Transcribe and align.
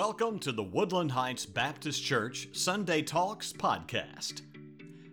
Welcome 0.00 0.40
to 0.40 0.50
the 0.50 0.62
Woodland 0.62 1.12
Heights 1.12 1.44
Baptist 1.44 2.02
Church 2.02 2.48
Sunday 2.52 3.02
Talks 3.02 3.52
podcast. 3.52 4.40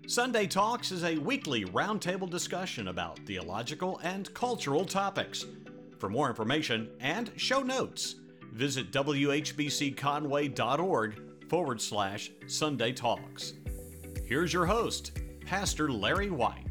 Sunday 0.08 0.48
Talks 0.48 0.94
is 0.94 1.04
a 1.04 1.18
weekly 1.18 1.66
roundtable 1.66 2.30
discussion 2.30 2.88
about 2.88 3.20
theological 3.26 4.00
and 4.02 4.34
cultural 4.34 4.86
topics. 4.86 5.46
For 6.00 6.08
more 6.08 6.30
information 6.30 6.88
and 7.02 7.34
show 7.36 7.64
notes, 7.64 8.16
visit 8.54 8.94
whbcconway.org 8.94 11.22
forward 11.50 11.82
slash 11.82 12.32
Sunday 12.48 12.94
Talks. 12.94 13.56
Here's 14.26 14.54
your 14.54 14.68
host, 14.68 15.20
Pastor 15.46 15.92
Larry 15.92 16.30
White. 16.30 16.67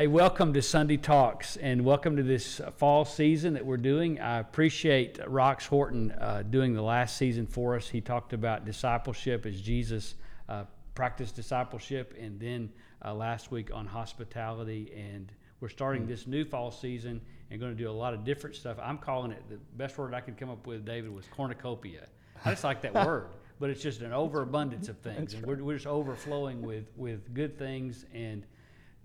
Hey, 0.00 0.06
welcome 0.06 0.54
to 0.54 0.62
Sunday 0.62 0.96
Talks 0.96 1.58
and 1.58 1.84
welcome 1.84 2.16
to 2.16 2.22
this 2.22 2.58
fall 2.78 3.04
season 3.04 3.52
that 3.52 3.66
we're 3.66 3.76
doing. 3.76 4.18
I 4.18 4.38
appreciate 4.38 5.18
Rox 5.18 5.66
Horton 5.66 6.12
uh, 6.12 6.42
doing 6.48 6.72
the 6.72 6.80
last 6.80 7.18
season 7.18 7.46
for 7.46 7.76
us. 7.76 7.86
He 7.86 8.00
talked 8.00 8.32
about 8.32 8.64
discipleship 8.64 9.44
as 9.44 9.60
Jesus 9.60 10.14
uh, 10.48 10.64
practiced 10.94 11.36
discipleship, 11.36 12.14
and 12.18 12.40
then 12.40 12.72
uh, 13.04 13.12
last 13.12 13.50
week 13.50 13.74
on 13.74 13.84
hospitality. 13.84 14.90
And 14.96 15.30
we're 15.60 15.68
starting 15.68 16.06
this 16.06 16.26
new 16.26 16.46
fall 16.46 16.70
season 16.70 17.20
and 17.50 17.60
going 17.60 17.76
to 17.76 17.78
do 17.78 17.90
a 17.90 17.92
lot 17.92 18.14
of 18.14 18.24
different 18.24 18.56
stuff. 18.56 18.78
I'm 18.82 18.96
calling 18.96 19.32
it 19.32 19.42
the 19.50 19.58
best 19.76 19.98
word 19.98 20.14
I 20.14 20.22
could 20.22 20.38
come 20.38 20.48
up 20.48 20.66
with, 20.66 20.86
David, 20.86 21.14
was 21.14 21.26
cornucopia. 21.26 22.06
I 22.42 22.52
just 22.52 22.64
like 22.64 22.80
that 22.80 22.94
word, 23.06 23.26
but 23.58 23.68
it's 23.68 23.82
just 23.82 24.00
an 24.00 24.14
overabundance 24.14 24.88
of 24.88 24.96
things. 25.00 25.34
and 25.34 25.44
we're, 25.44 25.62
we're 25.62 25.74
just 25.74 25.86
overflowing 25.86 26.62
with, 26.62 26.86
with 26.96 27.34
good 27.34 27.58
things 27.58 28.06
and 28.14 28.46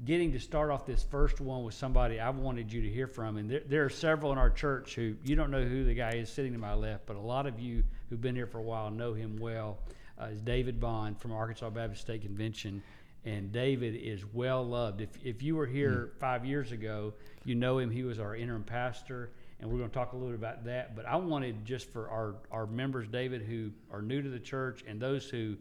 getting 0.03 0.33
to 0.33 0.39
start 0.39 0.71
off 0.71 0.85
this 0.85 1.03
first 1.03 1.39
one 1.39 1.63
with 1.63 1.73
somebody 1.73 2.19
I 2.19 2.29
wanted 2.29 2.71
you 2.71 2.81
to 2.81 2.89
hear 2.89 3.07
from. 3.07 3.37
And 3.37 3.49
there, 3.49 3.61
there, 3.65 3.85
are 3.85 3.89
several 3.89 4.31
in 4.33 4.37
our 4.37 4.49
church 4.49 4.95
who 4.95 5.15
you 5.23 5.35
don't 5.35 5.51
know 5.51 5.63
who 5.63 5.85
the 5.85 5.93
guy 5.93 6.15
is 6.15 6.29
sitting 6.29 6.51
to 6.51 6.59
my 6.59 6.73
left, 6.73 7.05
but 7.05 7.15
a 7.15 7.21
lot 7.21 7.45
of 7.45 7.59
you 7.59 7.83
who've 8.09 8.19
been 8.19 8.35
here 8.35 8.47
for 8.47 8.57
a 8.57 8.63
while 8.63 8.91
know 8.91 9.13
him 9.13 9.37
well. 9.39 9.79
Uh, 10.19 10.25
is 10.25 10.41
David 10.41 10.79
Bond 10.79 11.19
from 11.19 11.31
Arkansas 11.31 11.69
Baptist 11.69 12.01
State 12.01 12.21
Convention. 12.21 12.81
And 13.25 13.51
David 13.51 13.95
is 13.95 14.23
well 14.33 14.63
loved. 14.63 15.01
If, 15.01 15.09
if 15.23 15.41
you 15.41 15.55
were 15.55 15.65
here 15.65 16.11
mm. 16.15 16.19
five 16.19 16.45
years 16.45 16.71
ago, 16.71 17.13
you 17.43 17.55
know 17.55 17.79
him. 17.79 17.89
He 17.89 18.03
was 18.03 18.19
our 18.19 18.35
interim 18.35 18.63
pastor, 18.63 19.31
and 19.59 19.69
we're 19.69 19.79
going 19.79 19.89
to 19.89 19.93
talk 19.93 20.13
a 20.13 20.15
little 20.15 20.29
bit 20.29 20.39
about 20.39 20.65
that. 20.65 20.95
But 20.95 21.05
I 21.05 21.15
wanted 21.15 21.65
just 21.65 21.91
for 21.91 22.09
our, 22.09 22.35
our 22.51 22.67
members, 22.67 23.07
David, 23.07 23.41
who 23.41 23.71
are 23.91 24.01
new 24.01 24.21
to 24.21 24.29
the 24.29 24.39
church, 24.39 24.83
and 24.87 25.01
those 25.01 25.27
who 25.27 25.55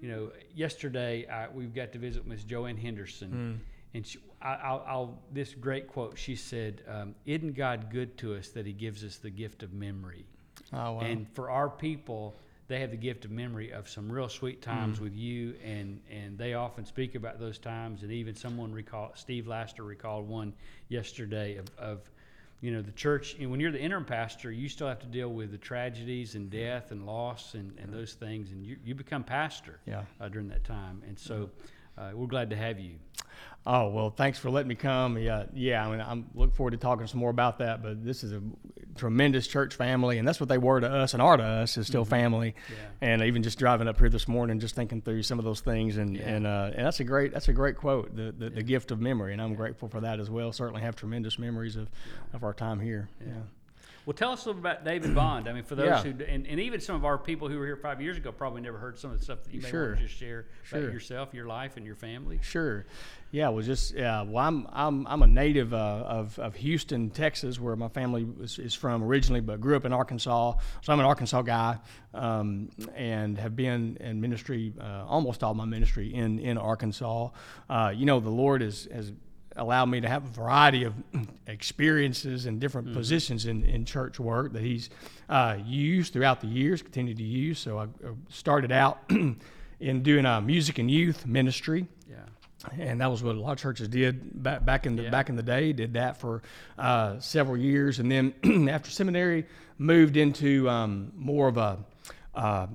you 0.00 0.08
know, 0.08 0.30
yesterday 0.54 1.26
I, 1.26 1.48
we 1.48 1.66
got 1.66 1.92
to 1.92 1.98
visit 1.98 2.26
Miss 2.26 2.44
Joanne 2.44 2.76
Henderson, 2.76 3.60
mm. 3.62 3.94
and 3.94 4.06
she, 4.06 4.18
I, 4.42 4.74
will 4.74 5.18
this 5.32 5.54
great 5.54 5.88
quote. 5.88 6.18
She 6.18 6.36
said, 6.36 6.82
um, 6.88 7.14
"Isn't 7.24 7.54
God 7.54 7.90
good 7.90 8.16
to 8.18 8.34
us 8.34 8.48
that 8.48 8.66
He 8.66 8.72
gives 8.72 9.04
us 9.04 9.16
the 9.16 9.30
gift 9.30 9.62
of 9.62 9.72
memory?" 9.72 10.26
Oh, 10.72 10.92
wow. 10.92 11.00
And 11.00 11.28
for 11.34 11.50
our 11.50 11.68
people, 11.68 12.36
they 12.68 12.80
have 12.80 12.90
the 12.90 12.96
gift 12.96 13.24
of 13.24 13.30
memory 13.30 13.70
of 13.70 13.88
some 13.88 14.10
real 14.10 14.28
sweet 14.28 14.62
times 14.62 14.98
mm. 14.98 15.02
with 15.02 15.14
you, 15.14 15.54
and 15.64 16.00
and 16.10 16.36
they 16.36 16.54
often 16.54 16.84
speak 16.84 17.14
about 17.14 17.38
those 17.38 17.58
times. 17.58 18.02
And 18.02 18.12
even 18.12 18.34
someone 18.34 18.72
recall 18.72 19.12
Steve 19.14 19.46
Laster 19.46 19.84
recalled 19.84 20.28
one 20.28 20.52
yesterday 20.88 21.56
of, 21.56 21.66
of 21.78 22.10
you 22.60 22.70
know 22.70 22.82
the 22.82 22.92
church 22.92 23.36
and 23.38 23.50
when 23.50 23.60
you're 23.60 23.70
the 23.70 23.80
interim 23.80 24.04
pastor 24.04 24.50
you 24.50 24.68
still 24.68 24.88
have 24.88 24.98
to 24.98 25.06
deal 25.06 25.28
with 25.28 25.50
the 25.50 25.58
tragedies 25.58 26.34
and 26.34 26.50
death 26.50 26.90
and 26.90 27.06
loss 27.06 27.54
and, 27.54 27.76
and 27.78 27.92
those 27.92 28.14
things 28.14 28.50
and 28.50 28.64
you, 28.64 28.76
you 28.84 28.94
become 28.94 29.22
pastor 29.22 29.78
yeah. 29.86 30.02
uh, 30.20 30.28
during 30.28 30.48
that 30.48 30.64
time. 30.64 31.02
And 31.06 31.18
so 31.18 31.50
uh, 31.98 32.10
we're 32.14 32.26
glad 32.26 32.50
to 32.50 32.56
have 32.56 32.78
you 32.78 32.94
Oh 33.66 33.88
well, 33.88 34.10
thanks 34.10 34.38
for 34.38 34.48
letting 34.48 34.68
me 34.68 34.76
come. 34.76 35.18
Yeah, 35.18 35.44
yeah. 35.52 35.84
I 35.84 35.90
mean, 35.90 36.00
I'm 36.00 36.26
looking 36.34 36.54
forward 36.54 36.70
to 36.70 36.76
talking 36.76 37.04
some 37.08 37.18
more 37.18 37.30
about 37.30 37.58
that. 37.58 37.82
But 37.82 38.04
this 38.04 38.22
is 38.22 38.32
a 38.32 38.40
tremendous 38.94 39.48
church 39.48 39.74
family, 39.74 40.18
and 40.18 40.28
that's 40.28 40.38
what 40.38 40.48
they 40.48 40.58
were 40.58 40.78
to 40.78 40.88
us 40.88 41.14
and 41.14 41.22
are 41.22 41.36
to 41.36 41.42
us 41.42 41.76
is 41.76 41.88
still 41.88 42.02
mm-hmm. 42.02 42.10
family. 42.10 42.54
Yeah. 42.70 43.08
And 43.08 43.22
even 43.22 43.42
just 43.42 43.58
driving 43.58 43.88
up 43.88 43.98
here 43.98 44.08
this 44.08 44.28
morning, 44.28 44.60
just 44.60 44.76
thinking 44.76 45.02
through 45.02 45.24
some 45.24 45.40
of 45.40 45.44
those 45.44 45.60
things, 45.60 45.96
and 45.96 46.16
yeah. 46.16 46.28
and 46.28 46.46
uh, 46.46 46.70
and 46.76 46.86
that's 46.86 47.00
a 47.00 47.04
great 47.04 47.32
that's 47.32 47.48
a 47.48 47.52
great 47.52 47.76
quote, 47.76 48.14
the 48.14 48.32
the, 48.38 48.44
yeah. 48.44 48.50
the 48.54 48.62
gift 48.62 48.92
of 48.92 49.00
memory, 49.00 49.32
and 49.32 49.42
I'm 49.42 49.54
grateful 49.54 49.88
for 49.88 50.00
that 50.00 50.20
as 50.20 50.30
well. 50.30 50.52
Certainly 50.52 50.82
have 50.82 50.94
tremendous 50.94 51.36
memories 51.36 51.74
of 51.74 51.88
of 52.32 52.44
our 52.44 52.54
time 52.54 52.78
here. 52.78 53.08
yeah. 53.20 53.34
Well, 54.06 54.14
tell 54.14 54.30
us 54.30 54.44
a 54.44 54.48
little 54.48 54.60
about 54.60 54.84
David 54.84 55.14
Bond. 55.16 55.48
I 55.48 55.52
mean, 55.52 55.64
for 55.64 55.74
those 55.74 55.86
yeah. 55.86 56.02
who, 56.02 56.24
and, 56.24 56.46
and 56.46 56.60
even 56.60 56.80
some 56.80 56.94
of 56.94 57.04
our 57.04 57.18
people 57.18 57.48
who 57.48 57.58
were 57.58 57.66
here 57.66 57.76
five 57.76 58.00
years 58.00 58.16
ago 58.16 58.30
probably 58.30 58.60
never 58.60 58.78
heard 58.78 58.98
some 58.98 59.10
of 59.10 59.18
the 59.18 59.24
stuff 59.24 59.42
that 59.42 59.52
you 59.52 59.60
may 59.60 59.68
sure. 59.68 59.88
want 59.88 59.98
to 59.98 60.06
just 60.06 60.16
share 60.16 60.46
about 60.70 60.82
yourself, 60.92 61.34
your 61.34 61.46
life, 61.46 61.76
and 61.76 61.84
your 61.84 61.96
family. 61.96 62.38
Sure. 62.40 62.86
Yeah. 63.32 63.48
Well, 63.48 63.64
just 63.64 63.96
uh, 63.96 64.24
well, 64.28 64.46
I'm 64.46 64.68
I'm 64.72 65.06
I'm 65.08 65.22
a 65.22 65.26
native 65.26 65.74
uh, 65.74 66.04
of 66.06 66.38
of 66.38 66.54
Houston, 66.54 67.10
Texas, 67.10 67.58
where 67.58 67.74
my 67.74 67.88
family 67.88 68.22
was, 68.22 68.60
is 68.60 68.74
from 68.74 69.02
originally, 69.02 69.40
but 69.40 69.60
grew 69.60 69.74
up 69.74 69.84
in 69.84 69.92
Arkansas. 69.92 70.54
So 70.82 70.92
I'm 70.92 71.00
an 71.00 71.06
Arkansas 71.06 71.42
guy, 71.42 71.78
um, 72.14 72.70
and 72.94 73.36
have 73.38 73.56
been 73.56 73.96
in 73.98 74.20
ministry 74.20 74.72
uh, 74.80 75.04
almost 75.04 75.42
all 75.42 75.54
my 75.54 75.64
ministry 75.64 76.14
in 76.14 76.38
in 76.38 76.58
Arkansas. 76.58 77.30
Uh, 77.68 77.92
you 77.94 78.06
know, 78.06 78.20
the 78.20 78.30
Lord 78.30 78.62
is 78.62 78.86
has 78.92 79.12
allowed 79.56 79.86
me 79.86 80.00
to 80.00 80.08
have 80.08 80.24
a 80.24 80.28
variety 80.28 80.84
of 80.84 80.94
experiences 81.46 82.46
and 82.46 82.60
different 82.60 82.88
mm-hmm. 82.88 82.96
positions 82.96 83.46
in, 83.46 83.64
in 83.64 83.84
church 83.84 84.20
work 84.20 84.52
that 84.52 84.62
he's 84.62 84.90
uh, 85.28 85.56
used 85.64 86.12
throughout 86.12 86.40
the 86.40 86.46
years, 86.46 86.82
continued 86.82 87.18
to 87.18 87.24
use. 87.24 87.58
So 87.58 87.78
I 87.78 87.86
started 88.28 88.72
out 88.72 88.98
in 89.80 90.02
doing 90.02 90.26
uh, 90.26 90.40
music 90.40 90.78
and 90.78 90.90
youth 90.90 91.26
ministry. 91.26 91.86
Yeah. 92.08 92.16
And 92.78 93.00
that 93.00 93.10
was 93.10 93.22
what 93.22 93.36
a 93.36 93.40
lot 93.40 93.52
of 93.52 93.58
churches 93.58 93.88
did 93.88 94.42
back, 94.42 94.64
back 94.64 94.86
in 94.86 94.96
the 94.96 95.04
yeah. 95.04 95.10
back 95.10 95.28
in 95.28 95.36
the 95.36 95.42
day. 95.42 95.72
Did 95.72 95.94
that 95.94 96.16
for 96.16 96.42
uh, 96.78 97.18
several 97.20 97.56
years, 97.56 97.98
and 97.98 98.10
then 98.10 98.68
after 98.68 98.90
seminary, 98.90 99.46
moved 99.78 100.16
into 100.16 100.68
um, 100.68 101.12
more 101.14 101.48
of 101.48 101.58
a 101.58 101.78
uh, 102.34 102.66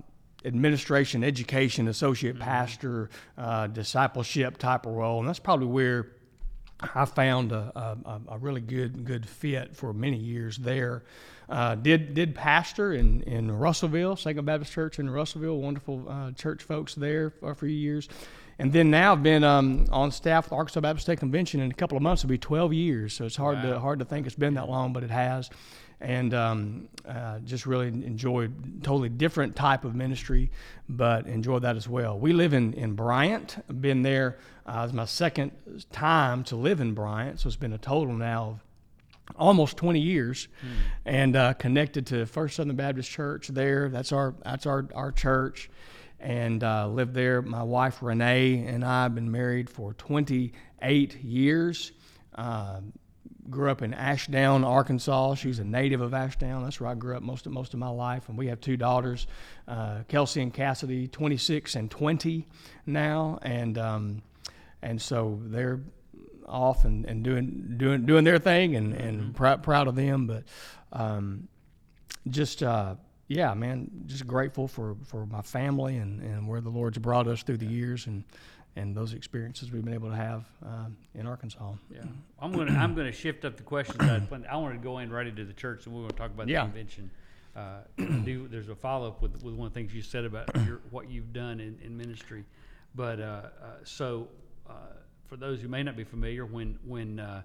administration, 0.45 1.23
education, 1.23 1.87
associate 1.87 2.35
mm-hmm. 2.35 2.43
pastor, 2.43 3.09
uh, 3.37 3.67
discipleship 3.67 4.57
type 4.57 4.85
of 4.85 4.93
role, 4.93 5.19
and 5.19 5.27
that's 5.27 5.39
probably 5.39 5.67
where 5.67 6.07
I 6.81 7.05
found 7.05 7.51
a, 7.51 7.97
a, 8.05 8.33
a, 8.33 8.37
really 8.37 8.61
good 8.61 9.05
good 9.05 9.27
fit 9.27 9.75
for 9.75 9.93
many 9.93 10.17
years 10.17 10.57
there. 10.57 11.03
Uh, 11.49 11.75
did 11.75 12.13
did 12.13 12.33
pastor 12.33 12.93
in, 12.93 13.21
in 13.23 13.51
Russellville, 13.51 14.15
Second 14.15 14.45
Baptist 14.45 14.71
Church 14.71 14.99
in 14.99 15.09
Russellville, 15.09 15.57
wonderful 15.57 16.05
uh, 16.09 16.31
church 16.31 16.63
folks 16.63 16.95
there 16.95 17.29
for 17.29 17.51
a 17.51 17.55
few 17.55 17.69
years. 17.69 18.09
And 18.57 18.71
then 18.71 18.91
now 18.91 19.13
I've 19.13 19.23
been 19.23 19.43
um, 19.43 19.87
on 19.91 20.11
staff 20.11 20.45
with 20.45 20.53
Arkansas 20.53 20.81
Baptist 20.81 21.05
State 21.05 21.19
Convention 21.19 21.61
in 21.61 21.71
a 21.71 21.73
couple 21.73 21.97
of 21.97 22.03
months. 22.03 22.23
It'll 22.23 22.29
be 22.29 22.37
12 22.37 22.73
years, 22.73 23.13
so 23.13 23.25
it's 23.25 23.35
hard 23.35 23.55
wow. 23.57 23.73
to 23.73 23.79
hard 23.79 23.99
to 23.99 24.05
think 24.05 24.27
it's 24.27 24.35
been 24.35 24.53
that 24.53 24.69
long, 24.69 24.93
but 24.93 25.03
it 25.03 25.09
has 25.09 25.49
and 26.01 26.33
um, 26.33 26.89
uh, 27.07 27.39
just 27.39 27.65
really 27.65 27.87
enjoyed 27.87 28.83
totally 28.83 29.09
different 29.09 29.55
type 29.55 29.85
of 29.85 29.95
ministry, 29.95 30.51
but 30.89 31.27
enjoyed 31.27 31.61
that 31.61 31.77
as 31.77 31.87
well. 31.87 32.17
We 32.19 32.33
live 32.33 32.53
in 32.53 32.73
in 32.73 32.95
Bryant. 32.95 33.57
Been 33.81 34.01
there. 34.01 34.39
Uh, 34.65 34.83
it's 34.85 34.93
my 34.93 35.05
second 35.05 35.51
time 35.91 36.43
to 36.45 36.55
live 36.55 36.81
in 36.81 36.93
Bryant, 36.93 37.39
so 37.39 37.47
it's 37.47 37.55
been 37.55 37.73
a 37.73 37.77
total 37.77 38.13
now 38.13 38.49
of 38.49 38.59
almost 39.37 39.77
20 39.77 39.99
years, 39.99 40.47
hmm. 40.61 40.67
and 41.05 41.35
uh, 41.35 41.53
connected 41.53 42.07
to 42.07 42.25
First 42.25 42.55
Southern 42.55 42.75
Baptist 42.75 43.09
Church 43.09 43.47
there. 43.47 43.89
That's 43.89 44.11
our 44.11 44.33
that's 44.43 44.65
our 44.65 44.87
our 44.95 45.11
church, 45.11 45.69
and 46.19 46.63
uh, 46.63 46.87
lived 46.87 47.13
there. 47.13 47.43
My 47.43 47.63
wife 47.63 48.01
Renee 48.01 48.65
and 48.65 48.83
I 48.83 49.03
have 49.03 49.15
been 49.15 49.31
married 49.31 49.69
for 49.69 49.93
28 49.93 51.23
years. 51.23 51.91
Uh, 52.33 52.81
grew 53.49 53.71
up 53.71 53.81
in 53.81 53.93
Ashdown, 53.93 54.63
Arkansas. 54.63 55.35
She's 55.35 55.59
a 55.59 55.63
native 55.63 56.01
of 56.01 56.13
Ashdown. 56.13 56.63
That's 56.63 56.79
where 56.79 56.89
I 56.89 56.95
grew 56.95 57.15
up 57.15 57.23
most 57.23 57.45
of 57.45 57.51
most 57.51 57.73
of 57.73 57.79
my 57.79 57.89
life. 57.89 58.29
And 58.29 58.37
we 58.37 58.47
have 58.47 58.61
two 58.61 58.77
daughters, 58.77 59.27
uh, 59.67 60.03
Kelsey 60.07 60.41
and 60.41 60.53
Cassidy, 60.53 61.07
26 61.07 61.75
and 61.75 61.89
20 61.89 62.47
now, 62.85 63.39
and 63.41 63.77
um, 63.77 64.21
and 64.81 65.01
so 65.01 65.39
they're 65.43 65.81
off 66.47 66.85
and, 66.85 67.05
and 67.05 67.23
doing 67.23 67.75
doing 67.77 68.05
doing 68.05 68.23
their 68.23 68.39
thing, 68.39 68.75
and 68.75 68.93
and 68.93 69.21
mm-hmm. 69.21 69.31
pr- 69.31 69.61
proud 69.61 69.87
of 69.87 69.95
them. 69.95 70.27
But 70.27 70.43
um, 70.91 71.47
just 72.27 72.61
uh, 72.61 72.95
yeah, 73.27 73.53
man, 73.53 73.89
just 74.05 74.27
grateful 74.27 74.67
for 74.67 74.95
for 75.05 75.25
my 75.25 75.41
family 75.41 75.97
and 75.97 76.21
and 76.21 76.47
where 76.47 76.61
the 76.61 76.69
Lord's 76.69 76.97
brought 76.97 77.27
us 77.27 77.43
through 77.43 77.57
the 77.57 77.65
years 77.65 78.07
and 78.07 78.23
and 78.75 78.95
those 78.95 79.13
experiences 79.13 79.71
we've 79.71 79.83
been 79.83 79.93
able 79.93 80.09
to 80.09 80.15
have 80.15 80.45
uh, 80.65 80.85
in 81.13 81.27
Arkansas. 81.27 81.73
Yeah, 81.93 82.01
I'm 82.39 82.51
gonna 82.51 82.71
I'm 82.71 82.95
gonna 82.95 83.11
shift 83.11 83.43
up 83.45 83.57
the 83.57 83.63
questions. 83.63 83.99
I, 84.01 84.21
I 84.49 84.57
wanted 84.57 84.75
to 84.75 84.83
go 84.83 84.99
in 84.99 85.11
right 85.11 85.27
into 85.27 85.45
the 85.45 85.53
church, 85.53 85.85
and 85.85 85.93
we're 85.93 86.01
going 86.01 86.11
to 86.11 86.17
talk 86.17 86.31
about 86.31 86.45
the 86.47 86.53
yeah. 86.53 86.61
convention. 86.61 87.11
Uh, 87.55 87.79
do, 87.97 88.47
there's 88.47 88.69
a 88.69 88.75
follow 88.75 89.09
up 89.09 89.21
with, 89.21 89.43
with 89.43 89.55
one 89.55 89.67
of 89.67 89.73
the 89.73 89.79
things 89.79 89.93
you 89.93 90.01
said 90.01 90.23
about 90.23 90.49
your, 90.65 90.79
what 90.89 91.09
you've 91.09 91.33
done 91.33 91.59
in, 91.59 91.77
in 91.83 91.97
ministry, 91.97 92.45
but 92.95 93.19
uh, 93.19 93.23
uh 93.23 93.49
so 93.83 94.29
uh, 94.69 94.73
for 95.27 95.35
those 95.35 95.59
who 95.59 95.67
may 95.67 95.83
not 95.83 95.97
be 95.97 96.05
familiar, 96.05 96.45
when 96.45 96.79
when 96.85 97.19
uh, 97.19 97.41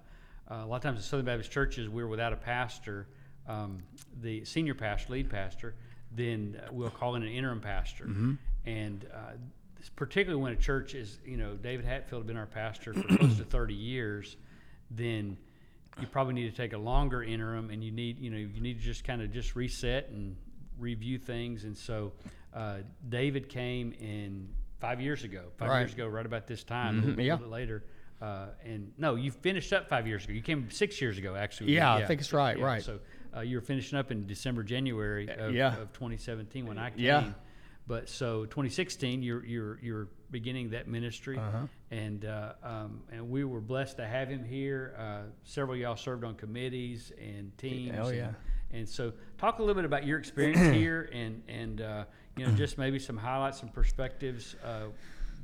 a 0.48 0.64
lot 0.64 0.76
of 0.76 0.82
times 0.82 0.98
in 0.98 1.02
Southern 1.02 1.26
Baptist 1.26 1.50
churches 1.50 1.88
we're 1.88 2.06
without 2.06 2.32
a 2.32 2.36
pastor, 2.36 3.08
um, 3.48 3.82
the 4.22 4.44
senior 4.44 4.74
pastor, 4.74 5.12
lead 5.12 5.28
pastor, 5.28 5.74
then 6.12 6.60
we'll 6.70 6.88
call 6.88 7.16
in 7.16 7.24
an 7.24 7.28
interim 7.28 7.60
pastor, 7.60 8.04
mm-hmm. 8.04 8.34
and 8.64 9.04
particularly 9.94 10.42
when 10.42 10.52
a 10.52 10.56
church 10.56 10.94
is, 10.94 11.18
you 11.24 11.36
know, 11.36 11.54
David 11.54 11.84
Hatfield 11.84 12.22
had 12.22 12.26
been 12.26 12.36
our 12.36 12.46
pastor 12.46 12.92
for 12.94 13.02
close 13.16 13.36
to 13.38 13.44
30 13.44 13.74
years, 13.74 14.36
then 14.90 15.36
you 16.00 16.06
probably 16.06 16.34
need 16.34 16.50
to 16.50 16.56
take 16.56 16.72
a 16.72 16.78
longer 16.78 17.22
interim, 17.22 17.70
and 17.70 17.82
you 17.82 17.90
need 17.90 18.18
you 18.18 18.30
know 18.30 18.36
you 18.36 18.60
need 18.60 18.78
to 18.78 18.84
just 18.84 19.04
kind 19.04 19.22
of 19.22 19.32
just 19.32 19.56
reset 19.56 20.08
and 20.10 20.36
review 20.78 21.18
things. 21.18 21.64
And 21.64 21.76
so 21.76 22.12
uh, 22.54 22.78
David 23.08 23.48
came 23.48 23.92
in 23.92 24.48
five 24.78 25.00
years 25.00 25.24
ago, 25.24 25.44
five 25.56 25.68
Right. 25.70 25.80
years 25.80 25.94
ago, 25.94 26.06
right 26.06 26.26
about 26.26 26.46
this 26.46 26.62
time, 26.64 26.96
Mhm, 27.00 27.02
a 27.02 27.06
little, 27.06 27.24
yeah. 27.24 27.36
bit 27.36 27.48
later. 27.48 27.84
Uh, 28.20 28.46
and 28.64 28.92
no, 28.98 29.14
you 29.14 29.30
finished 29.30 29.72
up 29.72 29.88
five 29.88 30.06
years 30.06 30.24
ago. 30.24 30.32
You 30.34 30.42
came 30.42 30.70
six 30.70 31.00
years 31.00 31.16
ago, 31.18 31.34
actually. 31.34 31.72
Yeah, 31.74 31.94
I 31.94 32.04
think 32.04 32.20
it's 32.20 32.32
right, 32.32 32.58
Yeah, 32.58 32.64
right. 32.64 32.82
So 32.82 32.98
uh, 33.36 33.40
you 33.40 33.56
were 33.56 33.62
finishing 33.62 33.98
up 33.98 34.10
in 34.10 34.26
December, 34.26 34.62
January 34.62 35.28
of, 35.30 35.54
yeah. 35.54 35.76
of 35.78 35.92
2017 35.92 36.66
when 36.66 36.78
I 36.78 36.90
came. 36.90 36.98
Yeah. 37.00 37.32
But 37.86 38.08
so 38.08 38.44
2016, 38.46 39.22
you're 39.22 39.44
you're 39.44 39.78
you're 39.80 40.08
beginning 40.30 40.70
that 40.70 40.88
ministry, 40.88 41.38
Uh-huh. 41.38 41.66
and 41.92 42.24
uh, 42.24 42.52
um, 42.62 43.00
and 43.12 43.30
we 43.30 43.44
were 43.44 43.60
blessed 43.60 43.96
to 43.98 44.06
have 44.06 44.28
him 44.28 44.44
here. 44.44 44.94
Uh, 44.98 45.30
several 45.44 45.74
of 45.76 45.80
y'all 45.80 45.96
served 45.96 46.24
on 46.24 46.34
committees 46.34 47.12
and 47.20 47.56
teams. 47.58 47.96
And- 47.96 48.16
yeah. 48.16 48.30
And, 48.72 48.88
so, 48.88 49.12
talk 49.38 49.60
a 49.60 49.62
little 49.62 49.76
bit 49.76 49.84
about 49.84 50.04
your 50.04 50.18
experience 50.18 50.58
here, 50.76 51.08
and 51.12 51.40
and 51.48 51.80
uh, 51.80 52.04
you 52.36 52.44
know 52.44 52.52
just 52.52 52.76
maybe 52.76 52.98
some 52.98 53.16
highlights, 53.16 53.60
some 53.60 53.68
perspectives 53.68 54.56
uh, 54.64 54.86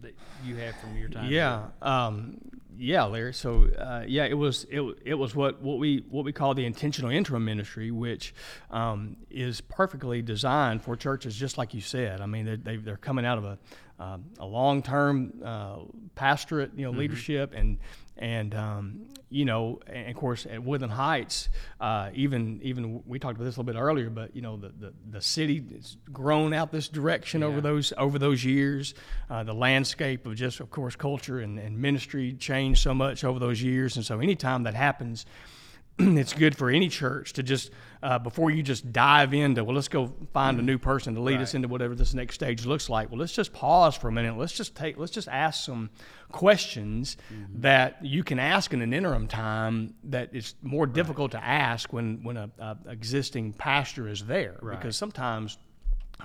that 0.02 0.14
you 0.44 0.56
have 0.56 0.76
from 0.76 0.96
your 0.96 1.08
time. 1.08 1.30
Yeah, 1.30 1.68
um, 1.80 2.38
yeah, 2.76 3.04
Larry. 3.04 3.34
So 3.34 3.68
uh, 3.78 4.04
yeah, 4.06 4.24
it 4.24 4.34
was 4.34 4.66
it, 4.70 4.82
it 5.04 5.14
was 5.14 5.34
what, 5.34 5.62
what 5.62 5.78
we 5.78 6.04
what 6.10 6.24
we 6.24 6.32
call 6.32 6.54
the 6.54 6.64
intentional 6.64 7.10
interim 7.10 7.44
ministry, 7.44 7.90
which 7.90 8.34
um, 8.70 9.16
is 9.30 9.60
perfectly 9.60 10.22
designed 10.22 10.82
for 10.82 10.96
churches, 10.96 11.36
just 11.36 11.58
like 11.58 11.74
you 11.74 11.80
said. 11.80 12.20
I 12.20 12.26
mean, 12.26 12.44
they, 12.44 12.56
they 12.56 12.76
they're 12.76 12.96
coming 12.96 13.24
out 13.24 13.38
of 13.38 13.44
a 13.44 13.58
um, 13.98 14.24
a 14.38 14.46
long 14.46 14.82
term 14.82 15.32
uh, 15.44 15.78
pastorate, 16.14 16.72
you 16.76 16.84
know, 16.84 16.90
leadership, 16.90 17.54
and 17.54 17.78
and 18.16 18.54
um, 18.54 19.06
you 19.30 19.44
know, 19.44 19.80
and 19.86 20.10
of 20.10 20.16
course 20.16 20.46
at 20.46 20.62
Woodland 20.62 20.92
Heights, 20.92 21.48
uh, 21.80 22.10
even 22.14 22.60
even 22.62 23.02
we 23.06 23.18
talked 23.18 23.36
about 23.36 23.44
this 23.44 23.56
a 23.56 23.60
little 23.60 23.72
bit 23.72 23.78
earlier, 23.78 24.10
but 24.10 24.36
you 24.36 24.42
know, 24.42 24.56
the 24.56 24.68
the, 24.68 24.92
the 25.10 25.20
city 25.20 25.64
has 25.74 25.96
grown 26.12 26.52
out 26.52 26.70
this 26.70 26.88
direction 26.88 27.42
over 27.42 27.60
those 27.60 27.92
over 27.96 28.18
those 28.18 28.44
years. 28.44 28.94
Uh, 29.30 29.42
the 29.42 29.54
landscape 29.54 30.26
of 30.26 30.34
just, 30.34 30.60
of 30.60 30.70
course, 30.70 30.94
culture 30.94 31.40
and, 31.40 31.58
and 31.58 31.78
ministry 31.78 32.34
changed 32.34 32.82
so 32.82 32.92
much 32.92 33.24
over 33.24 33.38
those 33.38 33.62
years, 33.62 33.96
and 33.96 34.04
so 34.04 34.20
anytime 34.20 34.64
that 34.64 34.74
happens, 34.74 35.24
it's 35.98 36.32
good 36.32 36.56
for 36.56 36.70
any 36.70 36.88
church 36.88 37.34
to 37.34 37.42
just 37.42 37.70
uh, 38.02 38.18
before 38.18 38.50
you 38.50 38.62
just 38.62 38.92
dive 38.92 39.34
into 39.34 39.62
well 39.62 39.74
let's 39.74 39.88
go 39.88 40.12
find 40.32 40.58
a 40.58 40.62
new 40.62 40.78
person 40.78 41.14
to 41.14 41.20
lead 41.20 41.40
us 41.40 41.54
into 41.54 41.68
whatever 41.68 41.94
this 41.94 42.14
next 42.14 42.34
stage 42.34 42.64
looks 42.66 42.88
like. 42.88 43.10
Well 43.10 43.20
let's 43.20 43.32
just 43.34 43.52
pause 43.52 43.94
for 43.96 44.08
a 44.08 44.12
minute. 44.12 44.36
Let's 44.38 44.52
just 44.54 44.74
take 44.74 44.96
let's 44.98 45.12
just 45.12 45.28
ask 45.28 45.64
some 45.64 45.90
questions 46.30 47.16
that 47.56 48.04
you 48.04 48.24
can 48.24 48.38
ask 48.38 48.72
in 48.72 48.80
an 48.82 48.92
interim 48.92 49.28
time 49.28 49.94
that 50.04 50.34
is 50.34 50.54
more 50.62 50.86
difficult 50.86 51.32
to 51.32 51.44
ask 51.44 51.92
when 51.92 52.22
when 52.24 52.36
a, 52.36 52.50
a 52.58 52.76
existing 52.88 53.52
pastor 53.52 54.08
is 54.08 54.24
there. 54.24 54.56
Right. 54.62 54.78
because 54.78 54.96
sometimes 54.96 55.58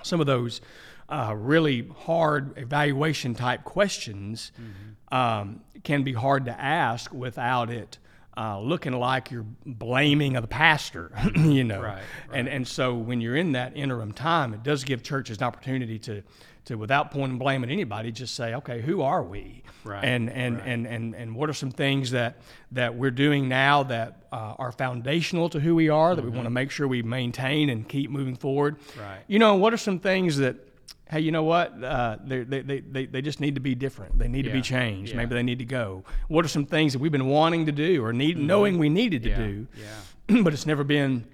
some 0.02 0.20
of 0.20 0.26
those 0.26 0.60
uh, 1.08 1.34
really 1.36 1.88
hard 1.98 2.56
evaluation 2.58 3.34
type 3.34 3.64
questions 3.64 4.52
Mm-hmm. 4.60 5.14
um, 5.14 5.60
can 5.84 6.02
be 6.02 6.12
hard 6.12 6.44
to 6.46 6.60
ask 6.60 7.12
without 7.12 7.70
it 7.70 7.98
uh, 8.38 8.60
looking 8.60 8.92
like 8.92 9.32
you're 9.32 9.46
blaming 9.66 10.34
the 10.34 10.46
pastor, 10.46 11.10
you 11.34 11.64
know. 11.64 11.82
Right, 11.82 12.02
And 12.32 12.48
and 12.48 12.66
so 12.68 12.94
when 12.94 13.20
you're 13.20 13.36
in 13.36 13.52
that 13.52 13.76
interim 13.76 14.12
time, 14.12 14.54
it 14.54 14.62
does 14.62 14.84
give 14.84 15.02
churches 15.02 15.38
an 15.38 15.44
opportunity 15.44 15.98
to 16.00 16.22
to 16.66 16.76
without 16.76 17.10
pointing 17.10 17.38
blame 17.38 17.64
at 17.64 17.70
anybody, 17.70 18.12
just 18.12 18.34
say, 18.34 18.54
okay, 18.54 18.82
who 18.82 19.00
are 19.00 19.22
we? 19.22 19.62
Right, 19.84 20.04
And 20.04 20.30
and, 20.30 20.60
and 20.60 20.86
and 20.86 21.14
and 21.14 21.34
what 21.34 21.48
are 21.48 21.54
some 21.54 21.70
things 21.70 22.10
that 22.12 22.36
that 22.72 22.94
we're 22.94 23.10
doing 23.10 23.48
now 23.48 23.82
that 23.84 24.26
uh, 24.30 24.54
are 24.58 24.70
foundational 24.70 25.48
to 25.48 25.60
who 25.60 25.74
we 25.74 25.88
are 25.88 26.14
that 26.14 26.24
we 26.24 26.30
want 26.30 26.44
to 26.44 26.50
make 26.50 26.70
sure 26.70 26.86
we 26.86 27.02
maintain 27.02 27.70
and 27.70 27.88
keep 27.88 28.10
moving 28.10 28.36
forward? 28.36 28.78
Mm-hmm. 28.78 29.00
Right. 29.00 29.20
You 29.26 29.38
know, 29.38 29.56
what 29.56 29.72
are 29.72 29.78
some 29.78 29.98
things 29.98 30.36
that, 30.38 30.56
hey, 31.10 31.20
you 31.20 31.32
know 31.32 31.42
what? 31.42 31.82
Uh, 31.82 32.16
they, 32.24 32.42
they, 32.42 32.80
they, 32.80 33.06
they, 33.06 33.22
just 33.22 33.40
need 33.40 33.54
to 33.54 33.60
be 33.60 33.74
different. 33.74 34.18
They 34.18 34.28
need 34.28 34.42
to 34.42 34.50
be 34.50 34.60
changed. 34.60 35.12
Yeah. 35.12 35.18
Maybe 35.18 35.34
they 35.34 35.42
need 35.42 35.58
to 35.60 35.64
go. 35.64 36.04
What 36.28 36.44
are 36.44 36.48
some 36.48 36.66
things 36.66 36.92
that 36.92 36.98
we've 36.98 37.12
been 37.12 37.28
wanting 37.28 37.66
to 37.66 37.72
do 37.72 38.04
or 38.04 38.12
need, 38.12 38.36
knowing 38.38 38.78
we 38.78 38.88
needed 38.88 39.22
to 39.24 39.30
Yeah. 39.30 39.36
do, 39.36 39.66
Yeah. 40.28 40.42
but 40.42 40.52
it's 40.52 40.66
never 40.66 40.84
been 40.84 41.24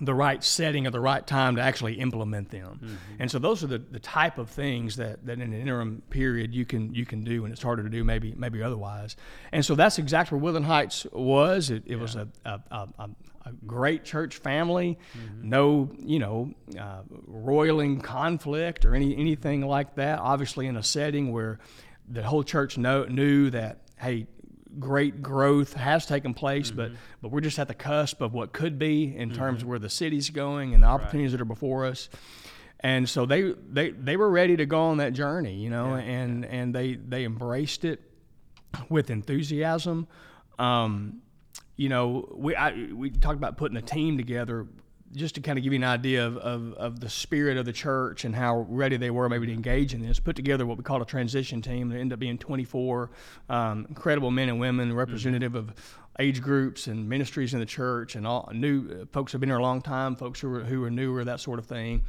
the 0.00 0.14
right 0.14 0.42
setting 0.42 0.86
or 0.86 0.90
the 0.90 1.00
right 1.00 1.26
time 1.26 1.56
to 1.56 1.62
actually 1.62 1.94
implement 1.94 2.50
them. 2.50 2.80
Mm-hmm. 2.82 2.94
And 3.18 3.30
so 3.30 3.38
those 3.38 3.62
are 3.62 3.66
the, 3.66 3.78
the 3.78 3.98
type 4.00 4.38
of 4.38 4.48
things 4.48 4.96
that, 4.96 5.24
that 5.26 5.34
in 5.34 5.42
an 5.42 5.52
interim 5.52 6.02
period 6.08 6.54
you 6.54 6.64
can 6.64 6.94
you 6.94 7.04
can 7.04 7.22
do 7.22 7.44
and 7.44 7.52
it's 7.52 7.62
harder 7.62 7.82
to 7.82 7.90
do 7.90 8.02
maybe 8.02 8.34
maybe 8.36 8.62
otherwise. 8.62 9.14
And 9.52 9.64
so 9.64 9.74
that's 9.74 9.98
exactly 9.98 10.36
where 10.36 10.42
Woodland 10.42 10.66
Heights 10.66 11.06
was. 11.12 11.70
It, 11.70 11.82
it 11.86 11.96
was 11.96 12.16
a, 12.16 12.28
a, 12.46 12.60
a, 12.70 12.88
a, 12.98 13.10
a 13.44 13.52
great 13.66 14.04
church 14.04 14.36
family, 14.36 14.98
Mm-hmm. 15.18 15.48
no 15.50 15.90
you 15.98 16.18
know 16.18 16.52
uh, 16.80 17.02
roiling 17.26 18.00
conflict 18.00 18.84
or 18.84 18.94
any 18.94 19.16
anything 19.16 19.60
like 19.66 19.94
that. 19.96 20.18
Obviously 20.18 20.66
in 20.66 20.76
a 20.76 20.82
setting 20.82 21.32
where 21.32 21.58
the 22.08 22.22
whole 22.22 22.42
church 22.42 22.76
know, 22.78 23.04
knew 23.04 23.50
that 23.50 23.78
hey 23.98 24.26
great 24.78 25.22
growth 25.22 25.72
has 25.74 26.04
taken 26.06 26.34
place, 26.34 26.70
but 26.70 26.88
Mm-hmm. 26.90 26.96
but 27.22 27.30
we're 27.30 27.40
just 27.40 27.58
at 27.58 27.68
the 27.68 27.74
cusp 27.74 28.20
of 28.20 28.32
what 28.34 28.52
could 28.52 28.78
be 28.78 29.16
in 29.16 29.32
terms 29.32 29.62
of 29.62 29.68
where 29.68 29.78
the 29.78 29.88
city's 29.90 30.30
going 30.30 30.74
and 30.74 30.82
the 30.82 30.86
opportunities 30.88 31.32
that 31.32 31.40
are 31.40 31.44
before 31.44 31.84
us. 31.86 32.08
And 32.80 33.08
so 33.08 33.24
they, 33.24 33.54
they 33.70 33.90
they 33.90 34.16
were 34.16 34.28
ready 34.28 34.56
to 34.56 34.66
go 34.66 34.80
on 34.90 34.98
that 34.98 35.12
journey, 35.14 35.54
you 35.54 35.70
know, 35.70 35.94
and 35.94 36.44
and 36.44 36.74
they 36.74 36.94
they 36.96 37.24
embraced 37.24 37.84
it 37.84 38.00
with 38.90 39.10
enthusiasm. 39.10 40.06
Um, 40.58 41.20
you 41.76 41.88
know, 41.88 42.28
we 42.34 42.54
I, 42.54 42.88
we 42.92 43.10
talked 43.10 43.36
about 43.36 43.56
putting 43.56 43.76
a 43.76 43.82
team 43.82 44.16
together 44.16 44.66
just 45.14 45.36
to 45.36 45.40
kind 45.40 45.56
of 45.58 45.62
give 45.62 45.72
you 45.72 45.78
an 45.78 45.84
idea 45.84 46.26
of, 46.26 46.36
of, 46.38 46.72
of 46.74 47.00
the 47.00 47.08
spirit 47.08 47.56
of 47.56 47.64
the 47.64 47.72
church 47.72 48.24
and 48.24 48.34
how 48.34 48.66
ready 48.68 48.96
they 48.96 49.10
were 49.10 49.28
maybe 49.28 49.46
to 49.46 49.52
engage 49.52 49.94
in 49.94 50.02
this. 50.02 50.18
Put 50.18 50.34
together 50.34 50.66
what 50.66 50.76
we 50.76 50.82
call 50.82 51.00
a 51.00 51.06
transition 51.06 51.62
team. 51.62 51.88
There 51.88 52.00
ended 52.00 52.14
up 52.14 52.18
being 52.18 52.36
24 52.36 53.10
um, 53.48 53.86
incredible 53.88 54.32
men 54.32 54.48
and 54.48 54.58
women, 54.58 54.92
representative 54.92 55.54
of 55.54 55.72
age 56.18 56.42
groups 56.42 56.88
and 56.88 57.08
ministries 57.08 57.54
in 57.54 57.60
the 57.60 57.66
church, 57.66 58.16
and 58.16 58.26
all 58.26 58.48
new 58.52 58.88
uh, 58.88 59.04
folks 59.12 59.32
who've 59.32 59.40
been 59.40 59.50
here 59.50 59.58
a 59.58 59.62
long 59.62 59.82
time, 59.82 60.16
folks 60.16 60.40
who 60.40 60.52
are 60.52 60.64
who 60.64 60.82
are 60.84 60.90
newer, 60.90 61.24
that 61.24 61.40
sort 61.40 61.58
of 61.58 61.66
thing. 61.66 62.02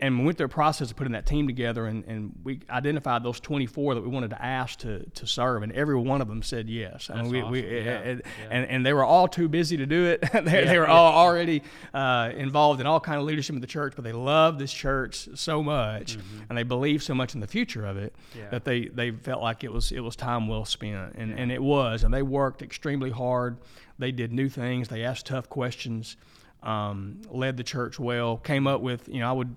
And 0.00 0.18
we 0.20 0.24
went 0.24 0.38
through 0.38 0.46
a 0.46 0.48
process 0.48 0.90
of 0.90 0.96
putting 0.96 1.12
that 1.12 1.26
team 1.26 1.46
together, 1.46 1.84
and, 1.86 2.04
and 2.06 2.32
we 2.42 2.60
identified 2.70 3.22
those 3.22 3.38
24 3.40 3.96
that 3.96 4.00
we 4.00 4.08
wanted 4.08 4.30
to 4.30 4.42
ask 4.42 4.78
to, 4.80 5.04
to 5.10 5.26
serve, 5.26 5.62
and 5.62 5.72
every 5.72 5.94
one 5.96 6.22
of 6.22 6.28
them 6.28 6.42
said 6.42 6.68
yes. 6.70 7.10
I 7.12 7.22
mean, 7.22 7.32
That's 7.32 7.32
we, 7.32 7.42
we, 7.42 7.60
awesome. 7.60 7.74
Yeah. 7.86 7.98
and, 8.00 8.22
Yeah. 8.24 8.48
and, 8.50 8.66
and 8.70 8.86
they 8.86 8.92
were 8.94 9.04
all 9.04 9.28
too 9.28 9.48
busy 9.48 9.76
to 9.76 9.84
do 9.86 10.06
it. 10.06 10.20
they, 10.32 10.64
they 10.64 10.78
were 10.78 10.88
all 10.88 11.12
already 11.12 11.62
uh, 11.92 12.30
involved 12.34 12.80
in 12.80 12.86
all 12.86 12.98
kind 13.00 13.18
of 13.20 13.26
leadership 13.26 13.54
in 13.54 13.60
the 13.60 13.66
church, 13.66 13.92
but 13.94 14.02
they 14.04 14.12
loved 14.12 14.58
this 14.58 14.72
church 14.72 15.28
so 15.34 15.62
much, 15.62 16.16
and 16.48 16.56
they 16.56 16.62
believed 16.62 17.02
so 17.02 17.14
much 17.14 17.34
in 17.34 17.40
the 17.40 17.46
future 17.46 17.84
of 17.86 17.96
it 17.98 18.14
Mm-hmm. 18.30 18.38
Yeah. 18.38 18.48
that 18.50 18.64
they, 18.64 18.86
they 18.86 19.10
felt 19.10 19.42
like 19.42 19.64
it 19.64 19.72
was 19.72 19.92
it 19.92 20.00
was 20.00 20.16
time 20.16 20.48
well 20.48 20.64
spent, 20.64 21.14
and, 21.16 21.38
and 21.38 21.52
it 21.52 21.62
was. 21.62 22.04
And 22.04 22.12
they 22.14 22.22
worked 22.22 22.62
extremely 22.62 23.10
hard. 23.10 23.58
They 23.98 24.12
did 24.12 24.32
new 24.32 24.48
things. 24.48 24.88
They 24.88 25.04
asked 25.04 25.26
tough 25.26 25.48
questions. 25.50 26.16
Um, 26.62 27.22
led 27.30 27.56
the 27.56 27.64
church 27.64 27.98
well. 27.98 28.36
Came 28.36 28.66
up 28.66 28.80
with 28.82 29.08
you 29.08 29.20
know 29.20 29.28
I 29.30 29.32
would 29.32 29.56